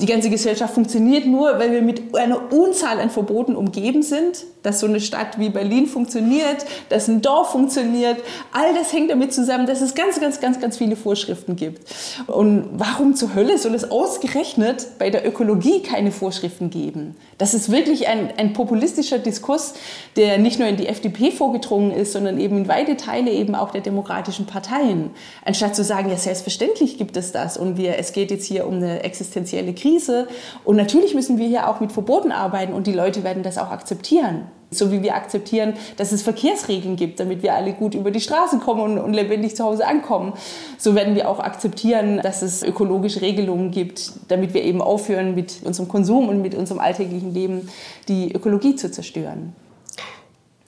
Die 0.00 0.06
ganze 0.06 0.30
Gesellschaft 0.30 0.72
funktioniert 0.72 1.26
nur, 1.26 1.58
weil 1.58 1.70
wir 1.70 1.82
mit 1.82 2.16
einer 2.16 2.50
Unzahl 2.50 2.98
an 2.98 3.10
Verboten 3.10 3.56
umgeben 3.56 4.02
sind. 4.02 4.46
Dass 4.62 4.80
so 4.80 4.86
eine 4.86 5.00
Stadt 5.00 5.38
wie 5.38 5.50
Berlin 5.50 5.86
funktioniert, 5.86 6.64
dass 6.88 7.08
ein 7.08 7.20
Dorf 7.20 7.50
funktioniert. 7.50 8.16
All 8.52 8.74
das 8.74 8.92
hängt 8.92 9.10
damit 9.10 9.34
zusammen, 9.34 9.66
dass 9.66 9.82
es 9.82 9.94
ganz, 9.94 10.18
ganz, 10.18 10.40
ganz, 10.40 10.60
ganz 10.60 10.78
viele 10.78 10.96
Vorschriften 10.96 11.56
gibt. 11.56 11.82
Und 12.26 12.70
warum 12.72 13.14
zur 13.14 13.34
Hölle 13.34 13.58
soll 13.58 13.74
es 13.74 13.90
ausgerechnet 13.90 14.98
bei 14.98 15.10
der 15.10 15.28
Ökologie 15.28 15.82
keine 15.82 16.10
Vorschriften 16.10 16.70
geben? 16.70 17.16
Das 17.38 17.52
ist 17.52 17.70
wirklich 17.70 18.08
ein, 18.08 18.30
ein 18.38 18.54
populistischer 18.54 19.18
Diskurs, 19.18 19.74
der 20.16 20.38
nicht 20.38 20.58
nur 20.58 20.66
in 20.66 20.78
die 20.78 20.88
FDP 20.88 21.30
vorgedrungen 21.30 21.92
ist, 21.92 22.12
sondern 22.12 22.40
eben 22.40 22.56
in 22.56 22.66
weite 22.66 22.96
Teile 22.96 23.30
eben 23.30 23.54
auch 23.54 23.70
der 23.70 23.82
demokratischen 23.82 24.46
Parteien. 24.86 25.10
Anstatt 25.44 25.76
zu 25.76 25.84
sagen, 25.84 26.10
ja, 26.10 26.16
selbstverständlich 26.16 26.98
gibt 26.98 27.16
es 27.16 27.32
das 27.32 27.56
und 27.56 27.76
wir, 27.76 27.98
es 27.98 28.12
geht 28.12 28.30
jetzt 28.30 28.46
hier 28.46 28.66
um 28.66 28.74
eine 28.74 29.02
existenzielle 29.02 29.74
Krise 29.74 30.28
und 30.64 30.76
natürlich 30.76 31.14
müssen 31.14 31.38
wir 31.38 31.46
hier 31.46 31.68
auch 31.68 31.80
mit 31.80 31.92
Verboten 31.92 32.32
arbeiten 32.32 32.72
und 32.72 32.86
die 32.86 32.92
Leute 32.92 33.24
werden 33.24 33.42
das 33.42 33.58
auch 33.58 33.70
akzeptieren. 33.70 34.42
So 34.72 34.90
wie 34.90 35.00
wir 35.00 35.14
akzeptieren, 35.14 35.74
dass 35.96 36.10
es 36.10 36.22
Verkehrsregeln 36.22 36.96
gibt, 36.96 37.20
damit 37.20 37.44
wir 37.44 37.54
alle 37.54 37.72
gut 37.72 37.94
über 37.94 38.10
die 38.10 38.20
Straße 38.20 38.58
kommen 38.58 38.80
und, 38.80 38.98
und, 38.98 39.14
lebendig 39.14 39.54
zu 39.54 39.62
Hause 39.62 39.86
ankommen. 39.86 40.32
So 40.76 40.96
werden 40.96 41.14
wir 41.14 41.30
auch 41.30 41.38
akzeptieren, 41.38 42.20
dass 42.20 42.42
es 42.42 42.64
ökologische 42.64 43.20
Regelungen 43.20 43.70
gibt, 43.70 44.10
damit 44.26 44.54
wir 44.54 44.64
eben 44.64 44.82
aufhören, 44.82 45.36
mit 45.36 45.60
unserem 45.64 45.88
Konsum 45.88 46.28
und 46.28 46.42
mit 46.42 46.56
unserem 46.56 46.80
alltäglichen 46.80 47.32
Leben 47.32 47.68
die 48.08 48.32
Ökologie 48.32 48.74
zu 48.74 48.90
zerstören. 48.90 49.54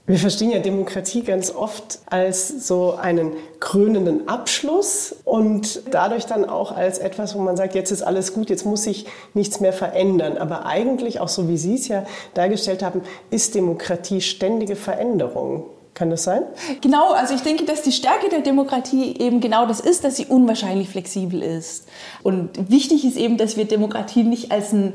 Wir 0.09 0.19
verstehen 0.19 0.51
ja 0.51 0.59
Demokratie 0.59 1.23
ganz 1.23 1.55
oft 1.55 1.99
als 2.07 2.67
so 2.67 2.95
einen 2.95 3.33
krönenden 3.61 4.27
Abschluss 4.27 5.15
und 5.27 5.83
dadurch 5.91 6.25
dann 6.25 6.49
auch 6.49 6.75
als 6.75 6.97
etwas, 6.99 7.35
wo 7.35 7.41
man 7.41 7.59
sagt, 7.59 7.75
jetzt 7.75 7.91
ist 7.91 8.01
alles 8.01 8.33
gut, 8.33 8.49
jetzt 8.49 8.65
muss 8.65 8.85
sich 8.85 9.05
nichts 9.35 9.61
mehr 9.61 9.75
verändern. 9.75 10.39
Aber 10.39 10.65
eigentlich, 10.65 11.21
auch 11.21 11.29
so 11.29 11.47
wie 11.47 11.59
Sie 11.59 11.75
es 11.75 11.89
ja 11.89 12.07
dargestellt 12.33 12.83
haben, 12.83 13.03
ist 13.31 13.55
Demokratie 13.55 14.23
ständige 14.23 14.77
Veränderung. 14.77 15.65
Kann 15.93 16.09
das 16.09 16.25
sein? 16.25 16.45
Genau, 16.81 17.13
also 17.13 17.35
ich 17.35 17.43
denke, 17.43 17.65
dass 17.65 17.83
die 17.83 17.93
Stärke 17.93 18.31
der 18.31 18.41
Demokratie 18.41 19.15
eben 19.19 19.41
genau 19.41 19.67
das 19.67 19.81
ist, 19.81 20.05
dass 20.05 20.17
sie 20.17 20.25
unwahrscheinlich 20.25 20.89
flexibel 20.89 21.43
ist. 21.43 21.87
Und 22.23 22.71
wichtig 22.71 23.05
ist 23.05 23.19
eben, 23.19 23.37
dass 23.37 23.59
wir 23.59 23.67
Demokratie 23.67 24.23
nicht 24.23 24.53
als 24.53 24.73
ein 24.73 24.95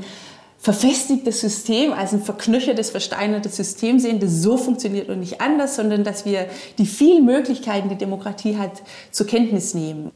verfestigtes 0.64 1.42
System, 1.42 1.92
als 1.92 2.14
ein 2.14 2.22
verknöchertes, 2.22 2.90
versteinertes 2.90 3.58
System 3.58 4.00
sehen, 4.00 4.22
das 4.22 4.42
so 4.42 4.56
funktioniert 4.56 5.10
und 5.10 5.20
nicht 5.20 5.42
anders, 5.42 5.76
sondern 5.76 6.06
dass 6.06 6.24
wir 6.24 6.48
die 6.78 6.86
vielen 6.86 7.26
Möglichkeiten, 7.26 7.90
die 7.90 7.98
Demokratie 7.98 8.58
hat, 8.58 8.82
zur 9.12 9.28
Kenntnis 9.28 9.74
nehmen. 9.74 10.14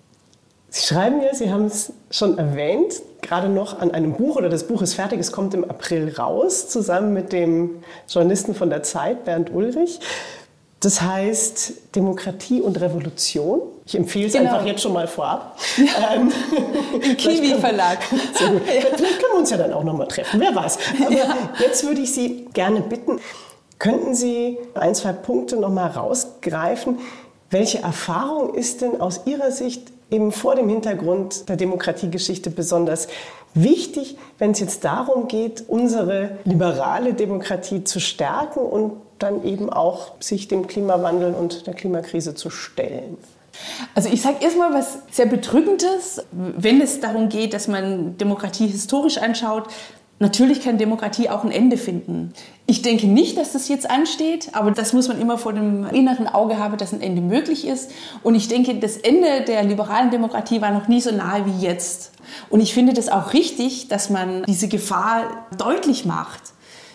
Sie 0.70 0.88
schreiben 0.88 1.22
ja, 1.22 1.34
Sie 1.34 1.52
haben 1.52 1.66
es 1.66 1.92
schon 2.12 2.38
erwähnt, 2.38 3.02
gerade 3.22 3.50
noch 3.50 3.80
an 3.80 3.92
einem 3.92 4.14
Buch 4.14 4.38
oder 4.38 4.48
das 4.48 4.68
Buch 4.68 4.82
ist 4.82 4.94
fertig, 4.94 5.20
es 5.20 5.34
kommt 5.34 5.54
im 5.54 5.66
April 5.66 6.14
raus, 6.18 6.70
zusammen 6.70 7.14
mit 7.14 7.34
dem 7.34 7.84
Journalisten 8.08 8.56
von 8.56 8.70
der 8.70 8.84
Zeit, 8.84 9.26
Bernd 9.26 9.54
Ulrich. 9.54 10.00
Das 10.88 11.02
heißt 11.02 11.74
Demokratie 11.96 12.62
und 12.62 12.80
Revolution. 12.80 13.60
Ich 13.86 13.94
empfehle 13.94 14.28
es 14.28 14.32
genau. 14.32 14.54
einfach 14.54 14.66
jetzt 14.66 14.82
schon 14.82 14.94
mal 14.94 15.06
vorab. 15.06 15.60
Ja. 15.76 16.14
Ähm, 16.16 16.32
Im 16.94 17.02
Kiwi-Verlag. 17.18 17.98
Sehr 18.34 18.52
gut. 18.52 18.62
Ja. 18.66 18.74
Vielleicht 18.96 19.20
können 19.20 19.34
wir 19.34 19.40
uns 19.40 19.50
ja 19.50 19.58
dann 19.58 19.74
auch 19.74 19.84
noch 19.84 19.98
mal 19.98 20.06
treffen, 20.06 20.40
wer 20.40 20.56
weiß. 20.56 20.78
Aber 21.06 21.12
ja. 21.12 21.36
jetzt 21.60 21.86
würde 21.86 22.00
ich 22.00 22.14
Sie 22.14 22.46
gerne 22.54 22.80
bitten, 22.80 23.20
könnten 23.80 24.16
Sie 24.16 24.60
ein, 24.76 24.96
zwei 24.96 25.12
Punkte 25.12 25.58
noch 25.58 25.72
mal 25.72 25.88
rausgreifen? 25.88 27.00
Welche 27.50 27.80
Erfahrung 27.80 28.54
ist 28.54 28.80
denn 28.80 29.02
aus 29.02 29.24
Ihrer 29.26 29.52
Sicht 29.52 29.92
eben 30.10 30.32
vor 30.32 30.56
dem 30.56 30.70
Hintergrund 30.70 31.50
der 31.50 31.58
Demokratiegeschichte 31.58 32.50
besonders 32.50 33.10
wichtig, 33.54 34.18
wenn 34.38 34.52
es 34.52 34.62
jetzt 34.62 34.86
darum 34.86 35.28
geht, 35.28 35.66
unsere 35.68 36.38
liberale 36.46 37.14
Demokratie 37.14 37.84
zu 37.84 38.00
stärken 38.00 38.60
und 38.60 38.94
dann 39.20 39.44
eben 39.44 39.70
auch 39.70 40.14
sich 40.20 40.48
dem 40.48 40.68
Klimawandel 40.68 41.34
und 41.34 41.68
der 41.68 41.74
Klimakrise 41.74 42.36
zu 42.36 42.50
stellen? 42.50 43.18
Also 43.96 44.10
ich 44.10 44.22
sage 44.22 44.38
erstmal 44.42 44.74
was 44.74 45.00
sehr 45.12 45.26
Bedrückendes, 45.26 46.24
wenn 46.32 46.82
es 46.82 47.00
darum 47.00 47.30
geht, 47.30 47.54
dass 47.54 47.68
man 47.68 48.18
Demokratie 48.18 48.68
historisch 48.68 49.18
anschaut. 49.18 49.66
Natürlich 50.20 50.64
kann 50.64 50.80
Demokratie 50.80 51.30
auch 51.30 51.44
ein 51.44 51.52
Ende 51.52 51.78
finden. 51.78 52.34
Ich 52.66 52.82
denke 52.82 53.06
nicht, 53.06 53.38
dass 53.38 53.54
das 53.54 53.68
jetzt 53.68 53.90
ansteht, 53.90 54.50
aber 54.54 54.72
das 54.72 54.94
muss 54.94 55.08
man 55.08 55.22
immer 55.22 55.38
vor 55.38 55.54
dem 55.54 55.86
inneren 55.86 56.28
Auge 56.28 56.58
haben, 56.58 56.78
dass 56.78 56.92
ein 56.92 57.02
Ende 57.02 57.22
möglich 57.22 57.68
ist. 57.68 57.92
Und 58.24 58.34
ich 58.34 58.48
denke, 58.48 58.76
das 58.76 58.98
Ende 58.98 59.42
der 59.48 59.64
liberalen 59.64 60.10
Demokratie 60.10 60.60
war 60.60 60.72
noch 60.72 60.88
nie 60.88 61.02
so 61.02 61.12
nahe 61.12 61.46
wie 61.46 61.64
jetzt. 61.64 62.14
Und 62.50 62.62
ich 62.62 62.74
finde 62.74 62.94
das 62.94 63.10
auch 63.10 63.34
richtig, 63.34 63.90
dass 63.90 64.10
man 64.10 64.44
diese 64.48 64.68
Gefahr 64.68 65.46
deutlich 65.58 66.06
macht. 66.06 66.42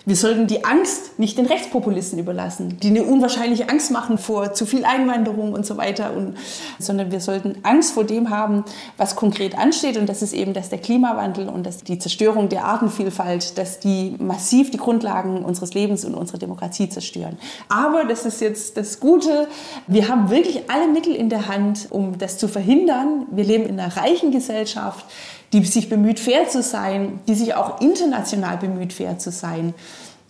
Wir 0.04 0.16
sollten 0.16 0.48
die 0.48 0.64
Angst 0.64 1.20
nicht 1.20 1.38
den 1.38 1.46
Rechtspopulisten 1.46 2.18
überlassen, 2.18 2.78
die 2.82 2.88
eine 2.88 3.04
unwahrscheinliche 3.04 3.68
Angst 3.68 3.92
machen 3.92 4.18
vor 4.18 4.52
zu 4.52 4.66
viel 4.66 4.84
Einwanderung 4.84 5.52
und 5.52 5.64
so 5.64 5.76
weiter, 5.76 6.12
und, 6.16 6.36
sondern 6.80 7.12
wir 7.12 7.20
sollten 7.20 7.58
Angst 7.62 7.92
vor 7.92 8.02
dem 8.02 8.30
haben, 8.30 8.64
was 8.96 9.14
konkret 9.14 9.56
ansteht. 9.56 9.96
Und 9.96 10.08
das 10.08 10.20
ist 10.22 10.32
eben, 10.32 10.54
dass 10.54 10.70
der 10.70 10.78
Klimawandel 10.78 11.48
und 11.48 11.64
dass 11.64 11.84
die 11.84 12.00
Zerstörung 12.00 12.48
der 12.48 12.64
Artenvielfalt, 12.64 13.56
dass 13.58 13.78
die 13.78 14.16
massiv 14.18 14.72
die 14.72 14.78
Grundlagen 14.78 15.44
unseres 15.44 15.72
Lebens 15.72 16.04
und 16.04 16.14
unserer 16.14 16.38
Demokratie 16.38 16.88
zerstören. 16.88 17.38
Aber 17.68 18.04
das 18.04 18.26
ist 18.26 18.40
jetzt 18.40 18.76
das 18.76 18.98
Gute. 18.98 19.46
Wir 19.86 20.08
haben 20.08 20.30
wirklich 20.30 20.68
alle 20.68 20.88
Mittel 20.88 21.14
in 21.14 21.28
der 21.28 21.46
Hand, 21.46 21.86
um 21.90 22.18
das 22.18 22.38
zu 22.38 22.48
verhindern. 22.48 23.26
Wir 23.30 23.44
leben 23.44 23.66
in 23.66 23.78
einer 23.78 23.96
reichen 23.96 24.32
Gesellschaft 24.32 25.06
die 25.52 25.64
sich 25.64 25.88
bemüht, 25.88 26.18
fair 26.18 26.48
zu 26.48 26.62
sein, 26.62 27.20
die 27.28 27.34
sich 27.34 27.54
auch 27.54 27.80
international 27.80 28.56
bemüht, 28.56 28.92
fair 28.92 29.18
zu 29.18 29.30
sein. 29.30 29.74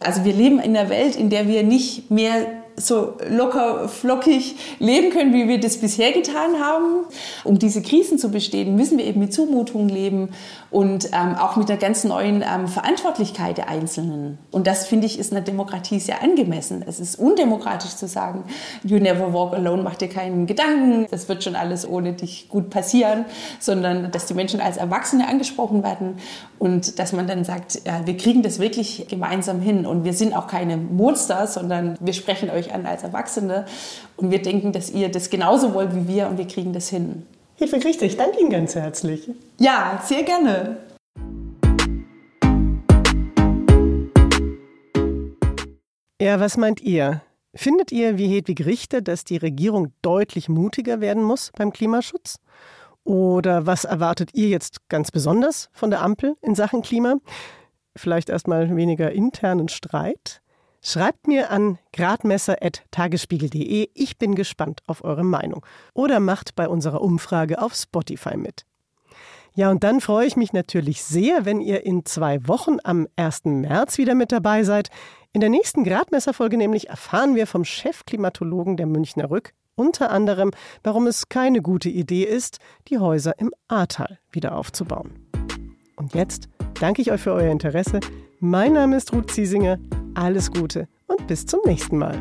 Also 0.00 0.24
wir 0.24 0.32
leben 0.32 0.58
in 0.58 0.76
einer 0.76 0.88
Welt, 0.88 1.16
in 1.16 1.30
der 1.30 1.46
wir 1.46 1.62
nicht 1.62 2.10
mehr 2.10 2.61
so 2.76 3.14
locker, 3.28 3.88
flockig 3.88 4.56
leben 4.78 5.10
können, 5.10 5.32
wie 5.32 5.48
wir 5.48 5.60
das 5.60 5.78
bisher 5.78 6.12
getan 6.12 6.60
haben. 6.60 7.04
Um 7.44 7.58
diese 7.58 7.82
Krisen 7.82 8.18
zu 8.18 8.30
bestehen, 8.30 8.76
müssen 8.76 8.98
wir 8.98 9.04
eben 9.04 9.20
mit 9.20 9.32
Zumutungen 9.32 9.88
leben 9.88 10.30
und 10.70 11.10
ähm, 11.12 11.36
auch 11.36 11.56
mit 11.56 11.68
der 11.68 11.76
ganz 11.76 12.04
neuen 12.04 12.42
ähm, 12.42 12.66
Verantwortlichkeit 12.66 13.58
der 13.58 13.68
Einzelnen. 13.68 14.38
Und 14.50 14.66
das, 14.66 14.86
finde 14.86 15.06
ich, 15.06 15.18
ist 15.18 15.30
in 15.30 15.36
einer 15.36 15.44
Demokratie 15.44 16.00
sehr 16.00 16.22
angemessen. 16.22 16.82
Es 16.86 16.98
ist 16.98 17.16
undemokratisch 17.18 17.94
zu 17.96 18.08
sagen, 18.08 18.44
you 18.82 18.98
never 18.98 19.32
walk 19.32 19.52
alone, 19.52 19.82
mach 19.82 19.96
dir 19.96 20.08
keinen 20.08 20.46
Gedanken, 20.46 21.06
das 21.10 21.28
wird 21.28 21.44
schon 21.44 21.56
alles 21.56 21.88
ohne 21.88 22.14
dich 22.14 22.48
gut 22.48 22.70
passieren, 22.70 23.26
sondern 23.60 24.10
dass 24.10 24.26
die 24.26 24.34
Menschen 24.34 24.60
als 24.60 24.76
Erwachsene 24.78 25.28
angesprochen 25.28 25.82
werden 25.82 26.16
und 26.58 26.98
dass 26.98 27.12
man 27.12 27.26
dann 27.26 27.44
sagt, 27.44 27.82
ja, 27.84 28.06
wir 28.06 28.16
kriegen 28.16 28.42
das 28.42 28.58
wirklich 28.58 29.06
gemeinsam 29.08 29.60
hin 29.60 29.84
und 29.84 30.04
wir 30.04 30.14
sind 30.14 30.34
auch 30.34 30.46
keine 30.46 30.76
Monster, 30.76 31.46
sondern 31.46 31.96
wir 32.00 32.12
sprechen 32.12 32.50
euch 32.50 32.61
an 32.70 32.86
als 32.86 33.02
Erwachsene 33.02 33.66
und 34.16 34.30
wir 34.30 34.40
denken, 34.40 34.70
dass 34.70 34.90
ihr 34.90 35.10
das 35.10 35.30
genauso 35.30 35.74
wollt 35.74 35.96
wie 35.96 36.06
wir 36.06 36.28
und 36.28 36.38
wir 36.38 36.46
kriegen 36.46 36.72
das 36.72 36.88
hin. 36.88 37.26
Hilfe 37.56 37.82
richtig, 37.84 38.16
danke 38.16 38.38
Ihnen 38.40 38.50
ganz 38.50 38.74
herzlich. 38.74 39.28
Ja, 39.58 40.00
sehr 40.04 40.22
gerne. 40.22 40.76
Ja, 46.20 46.38
was 46.38 46.56
meint 46.56 46.80
ihr? 46.80 47.22
Findet 47.54 47.90
ihr, 47.90 48.16
wie 48.16 48.28
Hedwig 48.28 48.64
Richter, 48.64 49.00
dass 49.00 49.24
die 49.24 49.38
Regierung 49.38 49.92
deutlich 50.02 50.48
mutiger 50.48 51.00
werden 51.00 51.24
muss 51.24 51.50
beim 51.56 51.72
Klimaschutz? 51.72 52.36
Oder 53.04 53.66
was 53.66 53.84
erwartet 53.84 54.30
ihr 54.32 54.48
jetzt 54.48 54.88
ganz 54.88 55.10
besonders 55.10 55.68
von 55.72 55.90
der 55.90 56.02
Ampel 56.02 56.36
in 56.40 56.54
Sachen 56.54 56.82
Klima? 56.82 57.16
Vielleicht 57.96 58.30
erstmal 58.30 58.74
weniger 58.76 59.10
internen 59.10 59.68
Streit? 59.68 60.41
Schreibt 60.84 61.28
mir 61.28 61.50
an 61.50 61.78
gradmesser.tagesspiegel.de. 61.92 63.90
Ich 63.94 64.18
bin 64.18 64.34
gespannt 64.34 64.80
auf 64.88 65.04
eure 65.04 65.22
Meinung. 65.22 65.64
Oder 65.94 66.18
macht 66.18 66.56
bei 66.56 66.68
unserer 66.68 67.00
Umfrage 67.00 67.62
auf 67.62 67.74
Spotify 67.74 68.36
mit. 68.36 68.66
Ja, 69.54 69.70
und 69.70 69.84
dann 69.84 70.00
freue 70.00 70.26
ich 70.26 70.36
mich 70.36 70.52
natürlich 70.52 71.04
sehr, 71.04 71.44
wenn 71.44 71.60
ihr 71.60 71.86
in 71.86 72.04
zwei 72.04 72.48
Wochen 72.48 72.78
am 72.82 73.06
1. 73.14 73.44
März 73.44 73.96
wieder 73.98 74.16
mit 74.16 74.32
dabei 74.32 74.64
seid. 74.64 74.90
In 75.32 75.40
der 75.40 75.50
nächsten 75.50 75.84
Gradmesserfolge 75.84 76.56
nämlich 76.56 76.88
erfahren 76.88 77.36
wir 77.36 77.46
vom 77.46 77.64
Chefklimatologen 77.64 78.76
der 78.76 78.86
Münchner 78.86 79.30
Rück 79.30 79.52
unter 79.76 80.10
anderem, 80.10 80.50
warum 80.82 81.06
es 81.06 81.28
keine 81.28 81.62
gute 81.62 81.90
Idee 81.90 82.24
ist, 82.24 82.58
die 82.88 82.98
Häuser 82.98 83.38
im 83.38 83.52
Ahrtal 83.68 84.18
wieder 84.30 84.56
aufzubauen. 84.56 85.28
Und 85.96 86.14
jetzt 86.14 86.48
danke 86.80 87.02
ich 87.02 87.12
euch 87.12 87.20
für 87.20 87.32
euer 87.32 87.50
Interesse. 87.50 88.00
Mein 88.44 88.72
Name 88.72 88.96
ist 88.96 89.12
Ruth 89.12 89.30
Ziesinger. 89.30 89.78
Alles 90.14 90.50
Gute 90.50 90.88
und 91.06 91.28
bis 91.28 91.46
zum 91.46 91.60
nächsten 91.64 91.96
Mal. 91.96 92.20